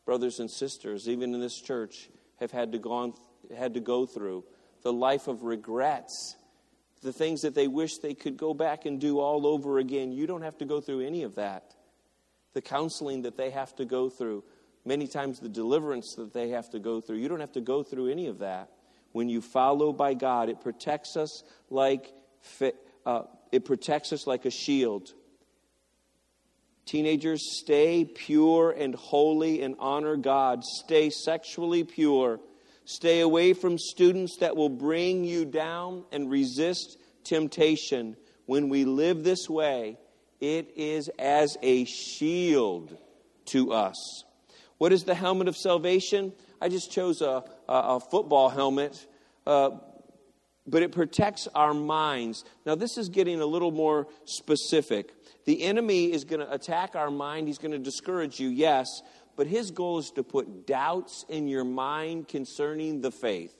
[0.06, 3.13] brothers and sisters, even in this church, have had to, gone,
[3.56, 4.46] had to go through.
[4.84, 6.38] The life of regrets,
[7.04, 10.12] the things that they wish they could go back and do all over again.
[10.12, 11.76] You don't have to go through any of that.
[12.54, 14.44] The counseling that they have to go through,
[14.86, 17.17] many times the deliverance that they have to go through.
[17.17, 18.70] You don't have to go through any of that.
[19.12, 22.13] When you follow by God, it protects us like
[23.06, 25.13] uh, it protects us like a shield.
[26.86, 30.63] Teenagers, stay pure and holy and honor God.
[30.63, 32.39] Stay sexually pure.
[32.86, 38.17] Stay away from students that will bring you down and resist temptation.
[38.45, 39.97] When we live this way,
[40.39, 42.97] it is as a shield
[43.45, 44.24] to us.
[44.82, 46.34] What is the helmet of salvation?
[46.60, 49.06] I just chose a, a, a football helmet,
[49.46, 49.78] uh,
[50.65, 52.44] but it protects our minds.
[52.65, 55.13] Now, this is getting a little more specific.
[55.46, 59.04] The enemy is going to attack our mind, he's going to discourage you, yes,
[59.36, 63.54] but his goal is to put doubts in your mind concerning the faith.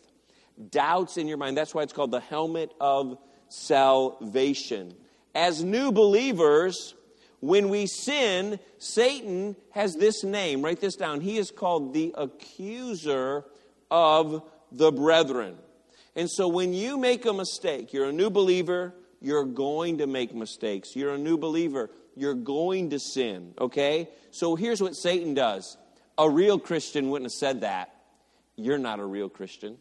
[0.72, 1.56] Doubts in your mind.
[1.56, 4.96] That's why it's called the helmet of salvation.
[5.36, 6.96] As new believers,
[7.42, 10.62] when we sin, Satan has this name.
[10.62, 11.22] Write this down.
[11.22, 13.44] He is called the accuser
[13.90, 15.58] of the brethren.
[16.16, 20.34] And so when you make a mistake, you're a new believer, you're going to make
[20.34, 20.96] mistakes.
[20.96, 24.10] You're a new believer, you're going to sin, okay?
[24.32, 25.78] So here's what Satan does.
[26.18, 27.96] A real Christian wouldn't have said that.
[28.56, 29.78] You're not a real Christian.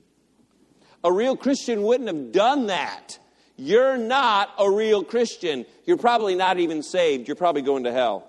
[1.03, 3.19] A real Christian wouldn't have done that.
[3.61, 5.67] You're not a real Christian.
[5.85, 7.29] You're probably not even saved.
[7.29, 8.25] You're probably going to hell.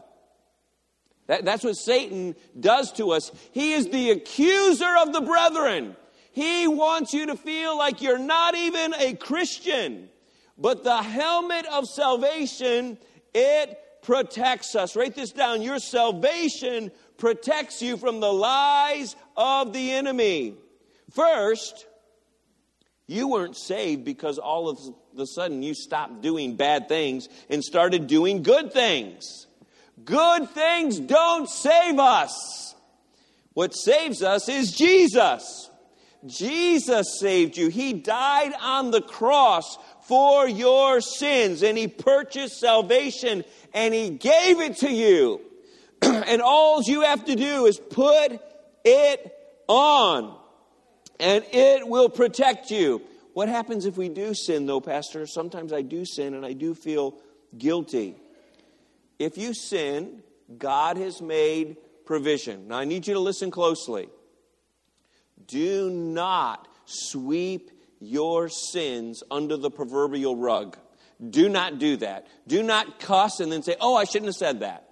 [1.27, 3.31] That, that's what Satan does to us.
[3.53, 5.95] He is the accuser of the brethren.
[6.33, 10.09] He wants you to feel like you're not even a Christian.
[10.57, 12.97] But the helmet of salvation,
[13.33, 14.97] it protects us.
[14.97, 15.61] Write this down.
[15.61, 20.55] Your salvation protects you from the lies of the enemy.
[21.11, 21.87] First,
[23.07, 24.79] you weren't saved because all of
[25.17, 29.47] a sudden you stopped doing bad things and started doing good things.
[30.03, 32.75] Good things don't save us.
[33.53, 35.69] What saves us is Jesus.
[36.25, 37.69] Jesus saved you.
[37.69, 44.61] He died on the cross for your sins and He purchased salvation and He gave
[44.61, 45.41] it to you.
[46.01, 48.39] and all you have to do is put
[48.85, 49.35] it
[49.67, 50.37] on
[51.21, 53.01] and it will protect you.
[53.33, 55.25] What happens if we do sin, though, Pastor?
[55.25, 57.15] Sometimes I do sin and I do feel
[57.57, 58.15] guilty.
[59.19, 60.23] If you sin,
[60.57, 62.67] God has made provision.
[62.67, 64.09] Now, I need you to listen closely.
[65.47, 70.75] Do not sweep your sins under the proverbial rug.
[71.29, 72.27] Do not do that.
[72.47, 74.87] Do not cuss and then say, oh, I shouldn't have said that.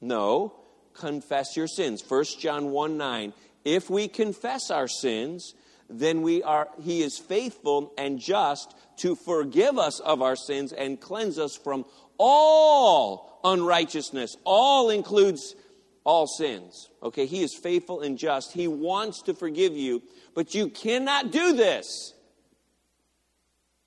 [0.00, 0.54] No,
[0.92, 2.04] confess your sins.
[2.06, 3.32] 1 John 1 9.
[3.64, 5.54] If we confess our sins,
[5.88, 11.00] then we are he is faithful and just to forgive us of our sins and
[11.00, 11.84] cleanse us from
[12.18, 14.36] all unrighteousness.
[14.44, 15.54] All includes
[16.04, 16.88] all sins.
[17.02, 18.52] Okay, he is faithful and just.
[18.52, 20.02] He wants to forgive you,
[20.34, 22.14] but you cannot do this.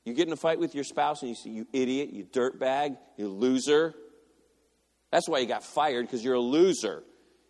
[0.06, 2.98] You get in a fight with your spouse and you say, You idiot, you dirtbag,
[3.18, 3.96] you loser.
[5.12, 7.04] That's why you got fired, because you're a loser.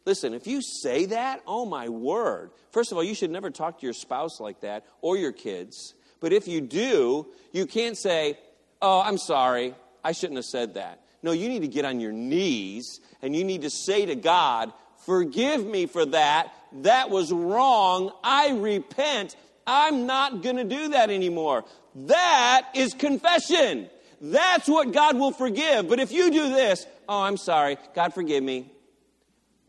[0.05, 2.51] Listen, if you say that, oh my word.
[2.71, 5.95] First of all, you should never talk to your spouse like that or your kids.
[6.19, 8.37] But if you do, you can't say,
[8.81, 11.01] Oh, I'm sorry, I shouldn't have said that.
[11.23, 14.71] No, you need to get on your knees and you need to say to God,
[15.05, 16.53] Forgive me for that.
[16.81, 18.11] That was wrong.
[18.23, 19.35] I repent.
[19.67, 21.63] I'm not going to do that anymore.
[21.95, 23.89] That is confession.
[24.21, 25.87] That's what God will forgive.
[25.87, 28.71] But if you do this, oh, I'm sorry, God forgive me,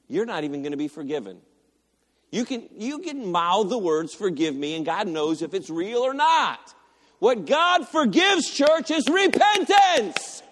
[0.08, 1.38] you're not even going to be forgiven.
[2.30, 5.98] You can, you can mouth the words, forgive me, and God knows if it's real
[5.98, 6.74] or not.
[7.18, 10.42] What God forgives, church, is repentance.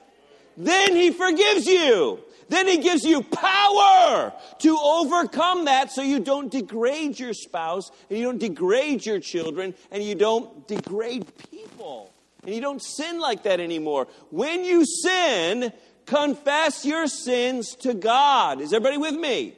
[0.56, 2.20] Then He forgives you.
[2.48, 8.18] Then He gives you power to overcome that so you don't degrade your spouse, and
[8.18, 12.10] you don't degrade your children, and you don't degrade people.
[12.44, 14.06] And you don't sin like that anymore.
[14.30, 15.72] When you sin,
[16.06, 18.60] confess your sins to God.
[18.60, 19.54] Is everybody with me?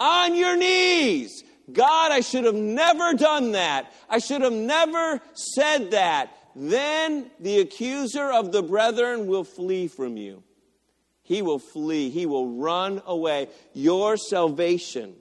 [0.00, 1.44] On your knees.
[1.72, 3.92] God, I should have never done that.
[4.08, 6.36] I should have never said that.
[6.54, 10.42] Then the accuser of the brethren will flee from you.
[11.22, 12.10] He will flee.
[12.10, 13.48] He will run away.
[13.72, 15.14] Your salvation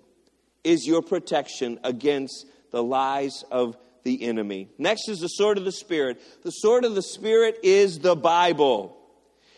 [0.64, 4.70] is your protection against the lies of the enemy.
[4.78, 6.22] Next is the sword of the Spirit.
[6.44, 8.98] The sword of the Spirit is the Bible.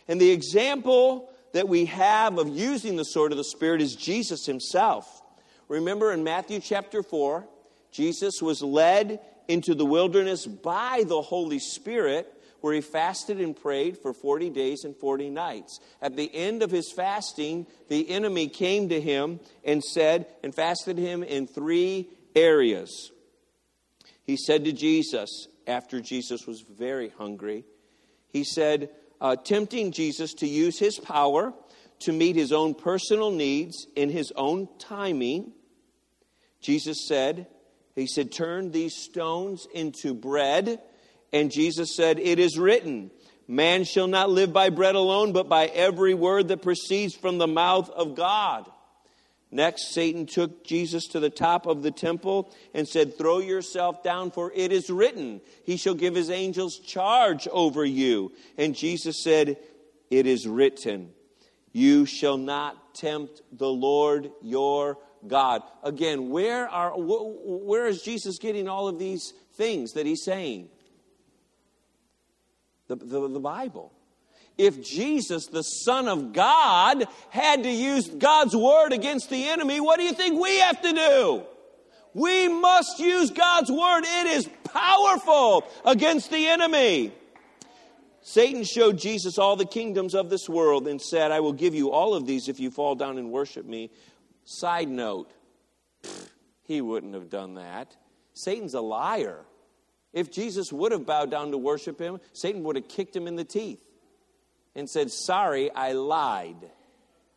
[0.07, 4.45] And the example that we have of using the sword of the Spirit is Jesus
[4.45, 5.21] himself.
[5.67, 7.47] Remember in Matthew chapter 4,
[7.91, 12.27] Jesus was led into the wilderness by the Holy Spirit,
[12.61, 15.79] where he fasted and prayed for 40 days and 40 nights.
[16.01, 20.97] At the end of his fasting, the enemy came to him and said, and fasted
[20.97, 23.11] him in three areas.
[24.23, 27.65] He said to Jesus, after Jesus was very hungry,
[28.29, 28.89] he said,
[29.23, 31.53] uh, tempting Jesus to use his power
[32.01, 35.53] to meet his own personal needs in his own timing.
[36.59, 37.47] Jesus said,
[37.95, 40.79] He said, Turn these stones into bread.
[41.31, 43.09] And Jesus said, It is written,
[43.47, 47.47] Man shall not live by bread alone, but by every word that proceeds from the
[47.47, 48.69] mouth of God.
[49.53, 54.31] Next, Satan took Jesus to the top of the temple and said, Throw yourself down,
[54.31, 58.31] for it is written, He shall give His angels charge over you.
[58.57, 59.57] And Jesus said,
[60.09, 61.11] It is written,
[61.71, 65.61] You shall not tempt the Lord your God.
[65.83, 70.69] Again, where, are, where is Jesus getting all of these things that He's saying?
[72.87, 73.93] The, the, the Bible
[74.57, 79.97] if Jesus, the Son of God, had to use God's word against the enemy, what
[79.97, 81.43] do you think we have to do?
[82.13, 84.03] We must use God's word.
[84.05, 87.11] It is powerful against the enemy.
[88.21, 91.91] Satan showed Jesus all the kingdoms of this world and said, I will give you
[91.91, 93.89] all of these if you fall down and worship me.
[94.45, 95.31] Side note,
[96.61, 97.95] he wouldn't have done that.
[98.33, 99.39] Satan's a liar.
[100.13, 103.35] If Jesus would have bowed down to worship him, Satan would have kicked him in
[103.35, 103.82] the teeth
[104.75, 106.57] and said, Sorry, I lied.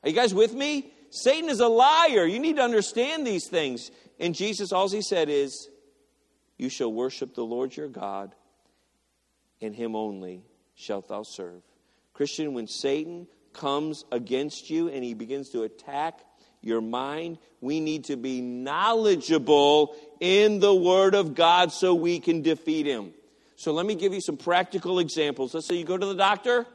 [0.03, 0.93] Are you guys with me?
[1.11, 2.27] Satan is a liar.
[2.27, 3.91] You need to understand these things.
[4.19, 5.69] And Jesus, all he said is,
[6.57, 8.35] You shall worship the Lord your God,
[9.61, 10.43] and him only
[10.75, 11.63] shalt thou serve.
[12.13, 16.21] Christian, when Satan comes against you and he begins to attack
[16.61, 22.43] your mind, we need to be knowledgeable in the Word of God so we can
[22.43, 23.13] defeat him.
[23.57, 25.55] So let me give you some practical examples.
[25.55, 26.67] Let's say you go to the doctor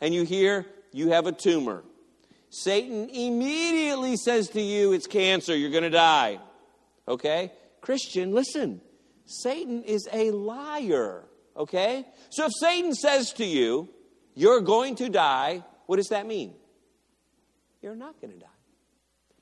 [0.00, 1.84] and you hear you have a tumor.
[2.50, 6.38] Satan immediately says to you, It's cancer, you're going to die.
[7.06, 7.52] Okay?
[7.80, 8.80] Christian, listen.
[9.26, 11.24] Satan is a liar.
[11.56, 12.06] Okay?
[12.30, 13.88] So if Satan says to you,
[14.34, 16.54] You're going to die, what does that mean?
[17.82, 18.46] You're not going to die.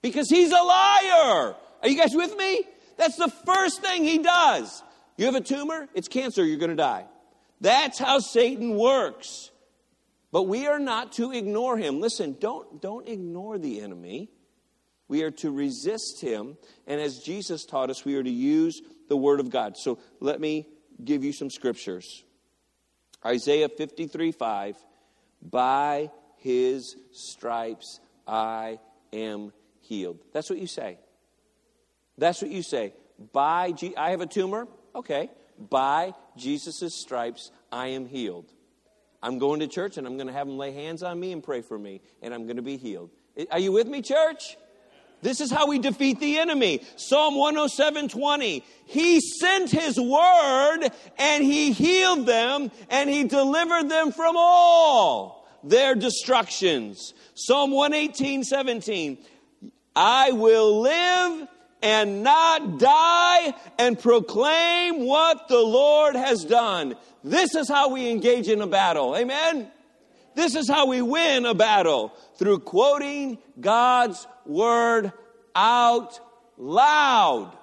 [0.02, 1.54] Because he's a liar.
[1.82, 2.64] Are you guys with me?
[2.96, 4.82] That's the first thing he does.
[5.16, 7.06] You have a tumor, it's cancer, you're going to die.
[7.60, 9.50] That's how Satan works.
[10.36, 11.98] But we are not to ignore him.
[11.98, 14.28] Listen, don't, don't ignore the enemy.
[15.08, 16.58] We are to resist him.
[16.86, 19.78] And as Jesus taught us, we are to use the word of God.
[19.78, 20.68] So let me
[21.02, 22.22] give you some scriptures.
[23.24, 24.76] Isaiah 53 5.
[25.40, 28.78] By his stripes I
[29.14, 30.18] am healed.
[30.34, 30.98] That's what you say.
[32.18, 32.92] That's what you say.
[33.32, 34.68] By G- I have a tumor.
[34.94, 35.30] Okay.
[35.58, 38.52] By Jesus' stripes I am healed.
[39.26, 41.42] I'm going to church and I'm going to have them lay hands on me and
[41.42, 43.10] pray for me, and I'm going to be healed.
[43.50, 44.56] Are you with me, church?
[45.20, 46.82] This is how we defeat the enemy.
[46.94, 48.64] Psalm 107 20.
[48.84, 55.96] He sent his word and he healed them and he delivered them from all their
[55.96, 57.12] destructions.
[57.34, 59.18] Psalm 118 17.
[59.96, 61.48] I will live
[61.86, 66.96] and not die and proclaim what the Lord has done.
[67.22, 69.16] This is how we engage in a battle.
[69.16, 69.70] Amen?
[70.34, 75.12] This is how we win a battle through quoting God's word
[75.54, 76.18] out
[76.58, 77.56] loud.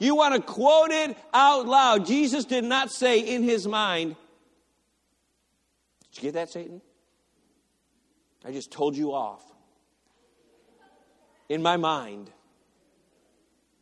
[0.00, 2.06] You want to quote it out loud.
[2.06, 4.16] Jesus did not say in his mind,
[6.10, 6.82] Did you get that, Satan?
[8.44, 9.44] I just told you off.
[11.48, 12.32] In my mind.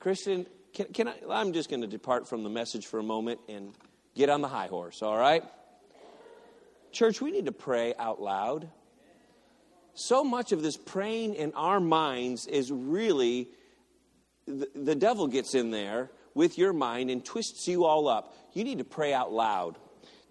[0.02, 1.14] Christian, can, can I?
[1.30, 3.72] I'm just going to depart from the message for a moment and
[4.14, 5.42] get on the high horse, all right?
[6.92, 8.68] Church, we need to pray out loud
[9.94, 13.48] so much of this praying in our minds is really
[14.46, 18.34] the, the, devil gets in there with your mind and twists you all up.
[18.54, 19.78] You need to pray out loud.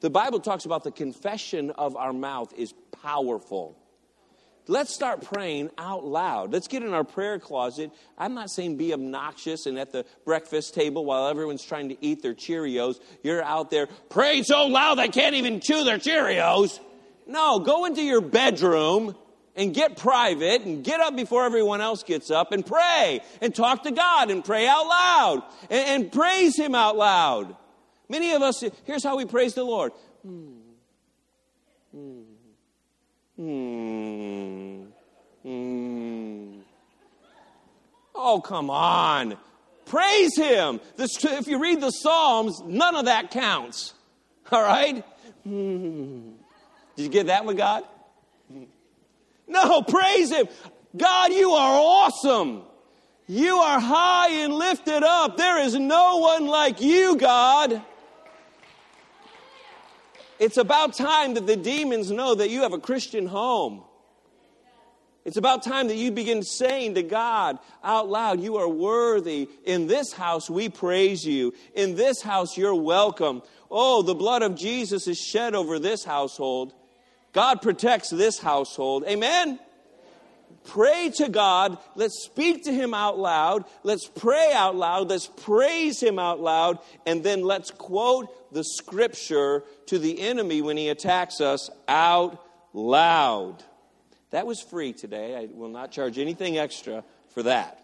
[0.02, 3.78] The Bible talks about the confession of our mouth is powerful.
[4.72, 6.54] Let's start praying out loud.
[6.54, 7.92] Let's get in our prayer closet.
[8.18, 12.22] I'm not saying be obnoxious and at the breakfast table while everyone's trying to eat
[12.22, 16.80] their Cheerios, you're out there praying so loud they can't even chew their Cheerios.
[17.28, 19.14] No, go into your bedroom
[19.58, 23.84] and get private and get up before everyone else gets up and pray and talk
[23.84, 27.58] to God and pray out loud and, and praise Him out loud.
[28.08, 29.92] Many of us, here's how we praise the Lord.
[30.26, 30.54] Hmm.
[31.92, 32.22] Hmm.
[33.36, 34.51] Hmm.
[35.44, 36.60] Hmm.
[38.14, 39.38] Oh, come on.
[39.86, 40.80] Praise Him.
[40.96, 43.94] This, if you read the Psalms, none of that counts.
[44.52, 45.04] All right?
[45.44, 46.32] Hmm.
[46.96, 47.84] Did you get that one, God?
[49.48, 50.48] No, praise Him.
[50.96, 52.64] God, you are awesome.
[53.28, 55.38] You are high and lifted up.
[55.38, 57.82] There is no one like you, God.
[60.38, 63.84] It's about time that the demons know that you have a Christian home.
[65.24, 69.50] It's about time that you begin saying to God out loud, You are worthy.
[69.66, 71.54] In this house, we praise you.
[71.76, 73.44] In this house, you're welcome.
[73.70, 76.74] Oh, the blood of Jesus is shed over this household.
[77.34, 79.04] God protects this household.
[79.08, 79.60] Amen?
[80.66, 81.78] Pray to God.
[81.96, 83.66] Let's speak to Him out loud.
[83.84, 85.10] Let's pray out loud.
[85.10, 86.80] Let's praise Him out loud.
[87.06, 92.44] And then let's quote the scripture to the enemy when he attacks us out
[92.74, 93.64] loud.
[94.32, 95.36] That was free today.
[95.36, 97.78] I will not charge anything extra for that.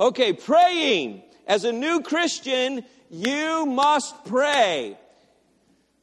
[0.00, 1.22] Okay, praying.
[1.46, 4.98] As a new Christian, you must pray.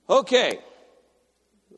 [0.10, 0.60] Okay,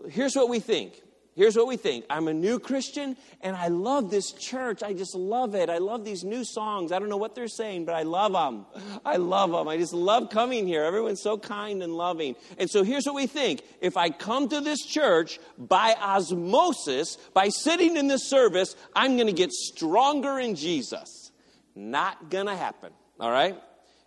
[0.09, 1.01] here's what we think.
[1.35, 2.05] Here's what we think.
[2.11, 4.83] I'm a new Christian and I love this church.
[4.83, 5.67] I just love it.
[5.67, 6.91] I love these new songs.
[6.91, 8.65] I don't know what they're saying, but I love them.
[9.03, 9.67] I love them.
[9.67, 10.83] I just love coming here.
[10.83, 12.35] Everyone's so kind and loving.
[12.59, 13.63] And so here's what we think.
[13.81, 19.27] If I come to this church by osmosis, by sitting in this service, I'm going
[19.27, 21.31] to get stronger in Jesus.
[21.75, 22.93] Not going to happen.
[23.19, 23.59] All right?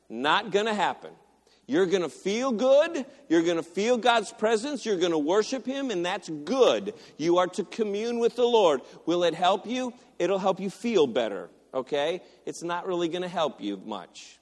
[0.09, 1.11] Not going to happen.
[1.67, 3.05] You're going to feel good.
[3.29, 4.87] You're going to feel God's presence.
[4.87, 6.95] You're going to worship Him, and that's good.
[7.17, 8.83] You are to commune with the Lord.
[9.05, 9.93] Will it help you?
[10.19, 12.23] It'll help you feel better, okay?
[12.45, 14.39] It's not really going to help you much.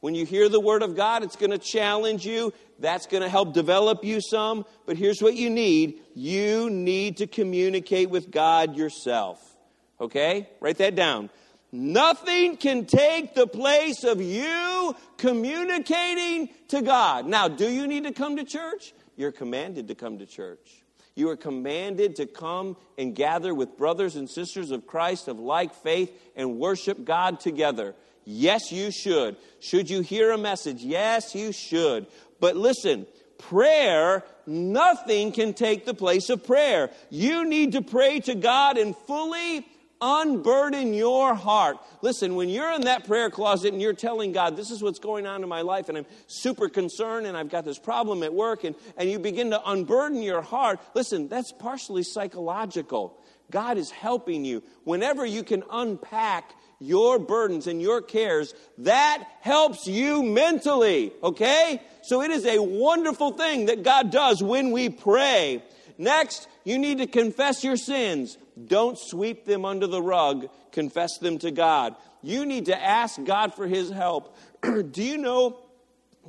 [0.00, 2.52] When you hear the Word of God, it's going to challenge you.
[2.80, 4.66] That's going to help develop you some.
[4.84, 9.40] But here's what you need you need to communicate with God yourself,
[10.00, 10.48] okay?
[10.60, 11.30] Write that down.
[11.76, 17.26] Nothing can take the place of you communicating to God.
[17.26, 18.94] Now, do you need to come to church?
[19.16, 20.84] You're commanded to come to church.
[21.16, 25.74] You are commanded to come and gather with brothers and sisters of Christ of like
[25.74, 27.96] faith and worship God together.
[28.24, 29.36] Yes, you should.
[29.58, 30.80] Should you hear a message?
[30.80, 32.06] Yes, you should.
[32.38, 33.04] But listen,
[33.36, 36.90] prayer, nothing can take the place of prayer.
[37.10, 39.66] You need to pray to God and fully
[40.06, 41.78] unburden your heart.
[42.02, 45.26] Listen, when you're in that prayer closet and you're telling God, this is what's going
[45.26, 48.64] on in my life, and I'm super concerned, and I've got this problem at work,
[48.64, 53.18] and, and you begin to unburden your heart, listen, that's partially psychological.
[53.50, 54.62] God is helping you.
[54.84, 61.80] Whenever you can unpack your burdens and your cares, that helps you mentally, okay?
[62.02, 65.62] So it is a wonderful thing that God does when we pray.
[65.98, 68.38] Next, you need to confess your sins.
[68.66, 71.94] Don't sweep them under the rug, confess them to God.
[72.22, 74.36] You need to ask God for His help.
[74.62, 75.58] Do you know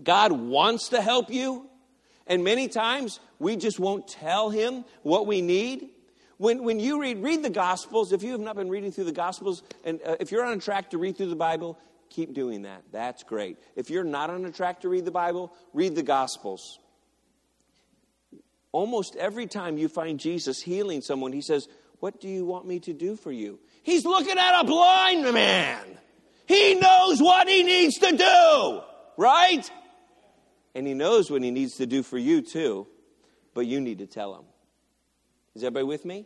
[0.04, 1.70] God wants to help you?
[2.28, 5.90] And many times we just won't tell Him what we need.
[6.38, 9.14] When, when you read, read the Gospels, if you have not been reading through the
[9.14, 12.64] Gospels, and uh, if you're on a track to read through the Bible, keep doing
[12.64, 12.84] that.
[12.92, 13.58] That's great.
[13.76, 16.80] If you're not on a track to read the Bible, read the Gospels.
[18.76, 21.70] Almost every time you find Jesus healing someone, he says,
[22.02, 23.58] What do you want me to do for you?
[23.84, 25.98] He's looking at a blind man.
[26.46, 28.82] He knows what he needs to do,
[29.16, 29.72] right?
[30.76, 32.86] And he knows what he needs to do for you too,
[33.54, 34.44] but you need to tell him.
[35.56, 36.26] Is everybody with me?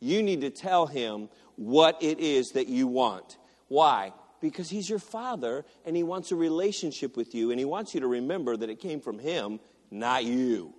[0.00, 3.38] You need to tell him what it is that you want.
[3.68, 4.12] Why?
[4.42, 8.00] Because he's your father and he wants a relationship with you and he wants you
[8.00, 9.60] to remember that it came from him,
[9.90, 10.74] not you.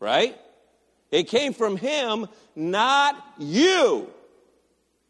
[0.00, 0.38] Right?
[1.10, 4.10] It came from him, not you.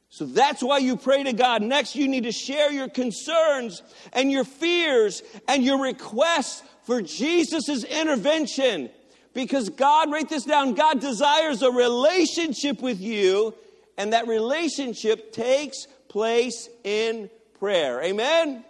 [0.08, 1.62] So that's why you pray to God.
[1.62, 3.82] Next, you need to share your concerns
[4.12, 8.90] and your fears and your requests for Jesus' intervention.
[9.34, 13.54] Because God, write this down, God desires a relationship with you,
[13.98, 17.28] and that relationship takes place in
[17.58, 18.02] prayer.
[18.02, 18.64] Amen?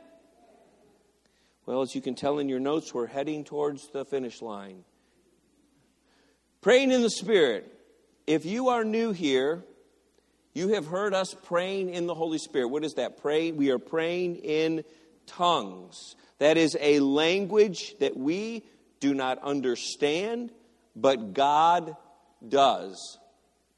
[1.66, 4.84] Well, as you can tell in your notes, we're heading towards the finish line.
[6.66, 7.72] Praying in the Spirit.
[8.26, 9.62] If you are new here,
[10.52, 12.70] you have heard us praying in the Holy Spirit.
[12.70, 13.22] What is that?
[13.22, 13.52] Pray.
[13.52, 14.82] We are praying in
[15.26, 16.16] tongues.
[16.40, 18.64] That is a language that we
[18.98, 20.50] do not understand,
[20.96, 21.96] but God
[22.48, 23.16] does.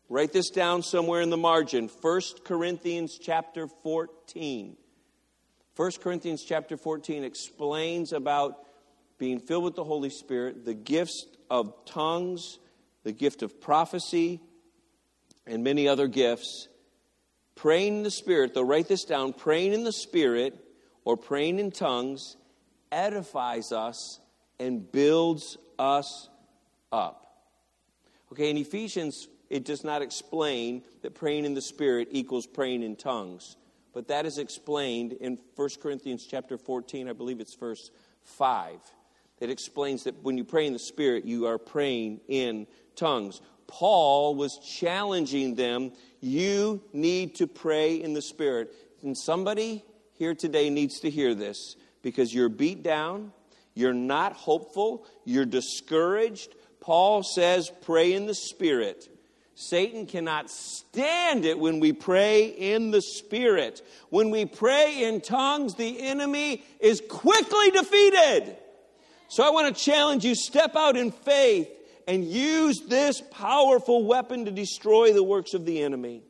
[0.08, 1.90] Write this down somewhere in the margin.
[2.00, 4.78] 1 Corinthians chapter 14.
[5.76, 8.64] 1 Corinthians chapter 14 explains about
[9.18, 12.58] being filled with the Holy Spirit, the gifts of tongues,
[13.08, 14.38] the gift of prophecy,
[15.46, 16.68] and many other gifts.
[17.54, 20.54] Praying in the Spirit, though, write this down praying in the Spirit
[21.06, 22.36] or praying in tongues
[22.92, 24.20] edifies us
[24.60, 26.28] and builds us
[26.92, 27.46] up.
[28.30, 32.94] Okay, in Ephesians, it does not explain that praying in the Spirit equals praying in
[32.94, 33.56] tongues.
[33.94, 37.90] But that is explained in 1 Corinthians chapter 14, I believe it's verse
[38.24, 38.78] 5.
[39.40, 42.66] It explains that when you pray in the Spirit, you are praying in
[42.98, 43.40] tongues.
[43.66, 48.74] Paul was challenging them you need to pray in the Spirit.
[49.02, 49.84] And somebody
[50.14, 53.32] here today needs to hear this because you're beat down,
[53.74, 59.08] you're not hopeful, you're discouraged, Paul says, pray in the Spirit.
[59.54, 63.82] Satan cannot stand it when we pray in the Spirit.
[64.08, 68.56] When we pray in tongues, the enemy is quickly defeated.
[69.28, 71.68] So I want to challenge you step out in faith
[72.08, 76.22] and use this powerful weapon to destroy the works of the enemy.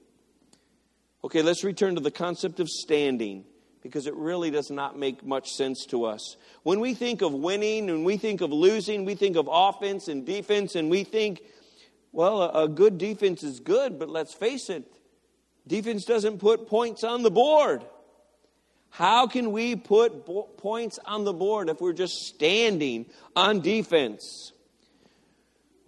[1.22, 3.45] Okay, let's return to the concept of standing
[3.81, 6.37] because it really does not make much sense to us.
[6.64, 10.26] When we think of winning and we think of losing, we think of offense and
[10.26, 11.43] defense, and we think,
[12.11, 14.85] well, a, good defense is good, but let's face it,
[15.64, 17.85] defense doesn't put points on the board.
[18.91, 23.07] How can we put bo- points on the board if we're just standing
[23.37, 24.53] on defense?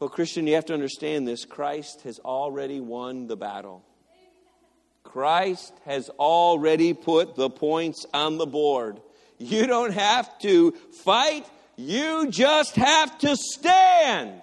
[0.01, 1.44] Well, Christian, you have to understand this.
[1.44, 3.84] Christ has already won the battle.
[5.03, 9.01] Christ has already put the points on the board.
[9.36, 10.72] You don't have to
[11.05, 11.46] fight,
[11.76, 14.40] you just have to stand.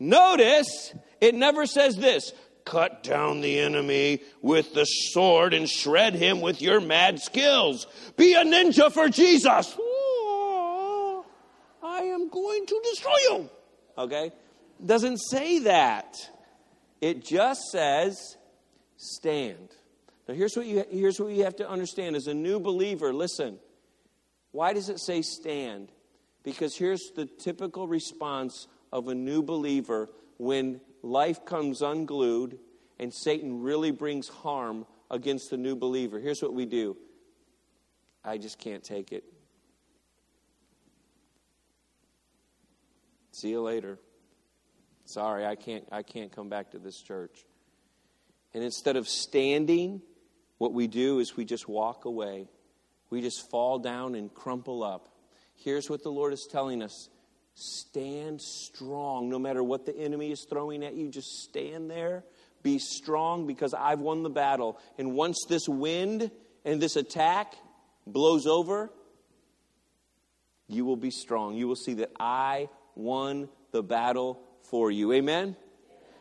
[0.00, 2.32] Notice it never says this
[2.64, 7.86] cut down the enemy with the sword and shred him with your mad skills.
[8.16, 9.76] Be a ninja for Jesus.
[9.78, 11.24] Oh,
[11.82, 13.50] I am going to destroy you.
[13.98, 14.32] Okay?
[14.84, 16.16] Doesn't say that.
[17.00, 18.36] It just says
[18.96, 19.68] stand.
[20.26, 23.58] Now, here's what, you, here's what you have to understand as a new believer listen,
[24.52, 25.90] why does it say stand?
[26.42, 30.08] Because here's the typical response of a new believer
[30.38, 32.58] when life comes unglued
[32.98, 36.18] and Satan really brings harm against the new believer.
[36.18, 36.96] Here's what we do
[38.24, 39.24] I just can't take it.
[43.32, 43.98] See you later.
[45.04, 47.44] Sorry, I can't I can't come back to this church.
[48.54, 50.00] And instead of standing
[50.58, 52.48] what we do is we just walk away.
[53.10, 55.08] We just fall down and crumple up.
[55.56, 57.08] Here's what the Lord is telling us
[57.54, 61.08] stand strong no matter what the enemy is throwing at you.
[61.08, 62.24] Just stand there.
[62.62, 64.78] Be strong because I've won the battle.
[64.98, 66.30] And once this wind
[66.64, 67.54] and this attack
[68.06, 68.90] blows over,
[70.66, 71.54] you will be strong.
[71.54, 74.40] You will see that I won the battle
[74.70, 75.12] for you.
[75.12, 75.56] Amen?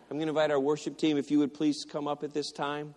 [0.09, 2.51] I'm going to invite our worship team, if you would please come up at this
[2.51, 2.93] time.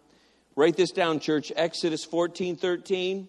[0.55, 1.53] Write this down, church.
[1.55, 3.29] Exodus 14 13.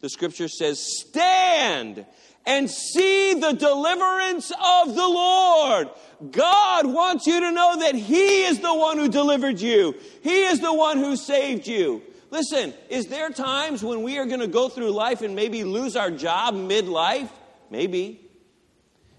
[0.00, 2.06] The scripture says, Stand
[2.46, 5.90] and see the deliverance of the Lord.
[6.30, 10.60] God wants you to know that He is the one who delivered you, He is
[10.60, 12.02] the one who saved you.
[12.30, 15.96] Listen, is there times when we are going to go through life and maybe lose
[15.96, 17.30] our job midlife?
[17.70, 18.20] Maybe.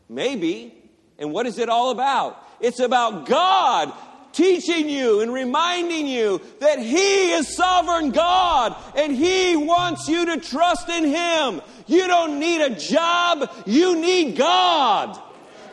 [0.08, 0.79] Maybe.
[1.20, 2.44] And what is it all about?
[2.60, 3.94] It's about God
[4.32, 10.38] teaching you and reminding you that He is sovereign God and He wants you to
[10.38, 11.62] trust in Him.
[11.88, 15.20] You don't need a job, you need God.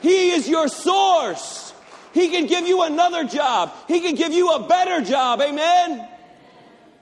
[0.01, 1.73] He is your source.
[2.13, 5.41] He can give you another job, He can give you a better job.
[5.41, 6.09] Amen.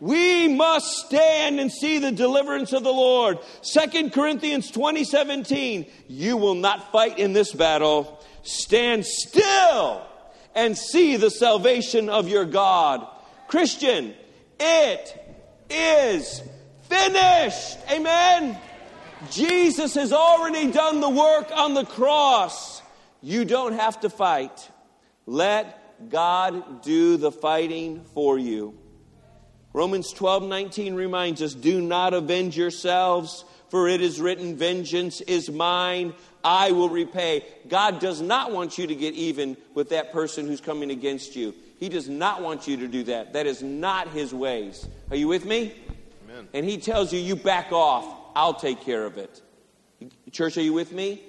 [0.01, 3.39] We must stand and see the deliverance of the Lord.
[3.63, 5.87] Second Corinthians 20 17.
[6.09, 8.21] You will not fight in this battle.
[8.45, 10.07] Stand still
[10.55, 13.07] and see the salvation of your God.
[13.49, 14.15] Christian,
[14.61, 15.37] it
[15.69, 16.43] is
[16.83, 17.79] finished.
[17.91, 18.59] Amen.
[19.31, 22.83] Jesus has already done the work on the cross.
[23.23, 24.69] You don't have to fight.
[25.27, 28.79] Let God do the fighting for you.
[29.73, 35.51] Romans 12 19 reminds us do not avenge yourselves, for it is written, Vengeance is
[35.51, 36.15] mine,
[36.45, 37.45] I will repay.
[37.69, 41.55] God does not want you to get even with that person who's coming against you.
[41.81, 43.33] He does not want you to do that.
[43.33, 44.87] That is not his ways.
[45.11, 45.75] Are you with me?
[46.25, 46.49] Amen.
[46.53, 48.05] And he tells you, you back off.
[48.37, 49.41] I'll take care of it.
[50.33, 51.23] Church, are you with me?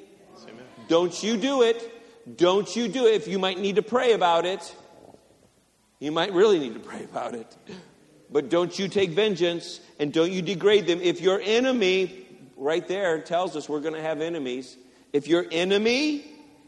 [0.43, 0.63] Amen.
[0.87, 1.91] Don't you do it.
[2.37, 3.13] Don't you do it.
[3.13, 4.75] If you might need to pray about it,
[5.99, 7.55] you might really need to pray about it.
[8.29, 10.99] But don't you take vengeance and don't you degrade them.
[11.01, 14.75] If your enemy, right there, tells us we're going to have enemies.
[15.13, 16.25] If your enemy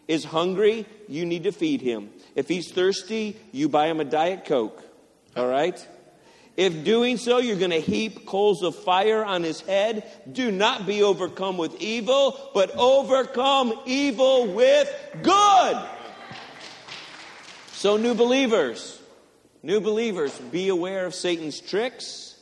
[0.08, 2.10] is hungry, you need to feed him.
[2.36, 4.82] If he's thirsty, you buy him a Diet Coke.
[5.36, 5.86] All right?
[6.56, 10.10] If doing so, you're going to heap coals of fire on his head.
[10.32, 14.90] Do not be overcome with evil, but overcome evil with
[15.22, 15.78] good.
[17.74, 18.98] So, new believers,
[19.64, 22.36] New believers, be aware of Satan's tricks.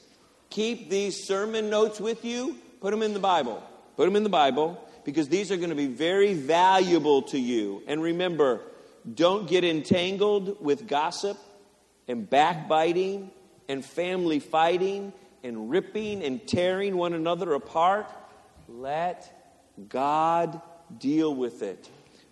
[0.49, 2.57] Keep these sermon notes with you.
[2.81, 3.63] Put them in the Bible.
[3.95, 7.84] Put them in the Bible because these are going to be very valuable to you.
[7.88, 8.62] And remember,
[9.14, 11.38] don't get entangled with gossip
[12.08, 13.32] and backbiting
[13.70, 18.08] and family fighting and ripping and tearing one another apart.
[18.68, 19.32] Let
[19.88, 20.60] God
[20.97, 21.88] deal with it.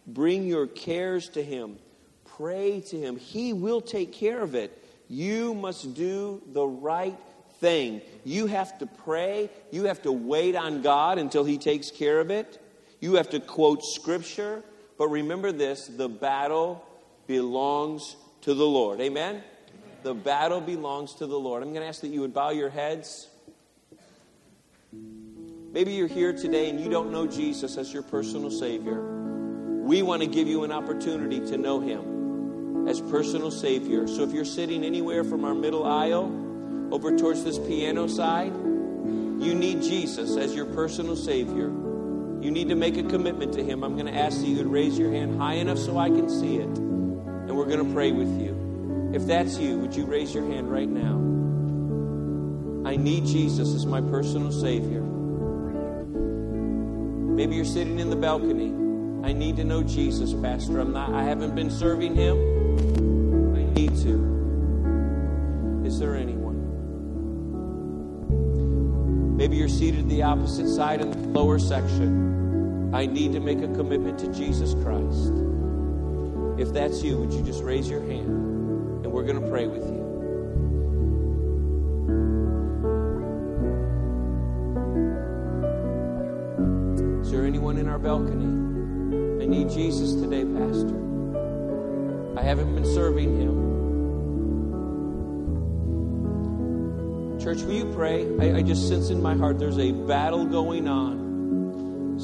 [0.07, 1.77] Bring your cares to Him.
[2.25, 3.17] Pray to Him.
[3.17, 4.83] He will take care of it.
[5.07, 7.17] You must do the right
[7.59, 8.01] thing.
[8.23, 9.51] You have to pray.
[9.71, 12.59] You have to wait on God until He takes care of it.
[13.03, 14.63] You have to quote Scripture.
[14.97, 16.87] But remember this the battle
[17.27, 19.01] belongs to the Lord.
[19.01, 19.43] Amen?
[20.03, 21.63] The battle belongs to the Lord.
[21.63, 23.27] I'm going to ask that you would bow your heads.
[24.93, 29.01] Maybe you're here today and you don't know Jesus as your personal Savior.
[29.83, 34.07] We want to give you an opportunity to know Him as personal Savior.
[34.07, 36.31] So if you're sitting anywhere from our middle aisle
[36.93, 41.82] over towards this piano side, you need Jesus as your personal Savior.
[42.43, 43.85] You need to make a commitment to Him.
[43.85, 46.29] I'm going to ask that you to raise your hand high enough so I can
[46.29, 46.67] see it.
[46.67, 49.11] And we're going to pray with you.
[49.13, 51.13] If that's you, would you raise your hand right now?
[52.85, 55.01] I need Jesus as my personal Savior.
[57.33, 58.73] Maybe you're sitting in the balcony.
[59.25, 60.79] I need to know Jesus, Pastor.
[60.79, 62.37] I'm not I haven't been serving him
[63.55, 65.81] I need to.
[65.85, 66.57] Is there anyone?
[69.37, 72.32] Maybe you're seated the opposite side in the lower section.
[72.93, 75.33] I need to make a commitment to Jesus Christ.
[76.59, 78.27] If that's you, would you just raise your hand
[79.03, 80.03] and we're going to pray with you?
[87.21, 88.45] Is there anyone in our balcony?
[89.43, 90.99] I need Jesus today, Pastor.
[92.37, 93.63] I haven't been serving Him.
[97.41, 98.27] Church, will you pray?
[98.39, 101.22] I, I just sense in my heart there's a battle going on.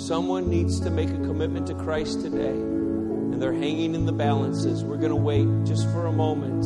[0.09, 4.83] Someone needs to make a commitment to Christ today, and they're hanging in the balances.
[4.83, 6.65] We're going to wait just for a moment.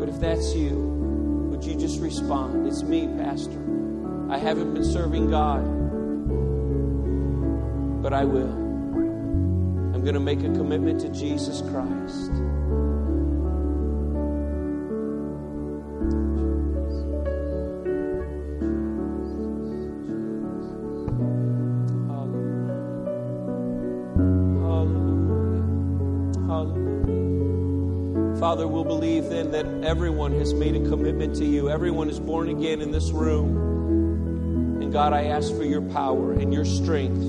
[0.00, 0.74] But if that's you,
[1.52, 2.66] would you just respond?
[2.66, 3.60] It's me, Pastor.
[4.28, 5.62] I haven't been serving God,
[8.02, 8.50] but I will.
[9.94, 12.32] I'm going to make a commitment to Jesus Christ.
[29.84, 31.68] Everyone has made a commitment to you.
[31.68, 34.82] Everyone is born again in this room.
[34.82, 37.20] And God, I ask for your power and your strength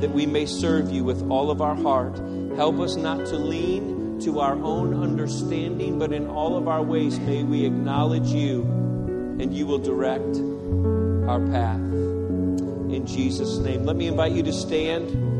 [0.00, 2.16] that we may serve you with all of our heart.
[2.56, 7.18] Help us not to lean to our own understanding, but in all of our ways
[7.18, 8.62] may we acknowledge you
[9.40, 10.36] and you will direct
[11.28, 11.80] our path.
[11.80, 13.84] In Jesus' name.
[13.84, 15.31] Let me invite you to stand.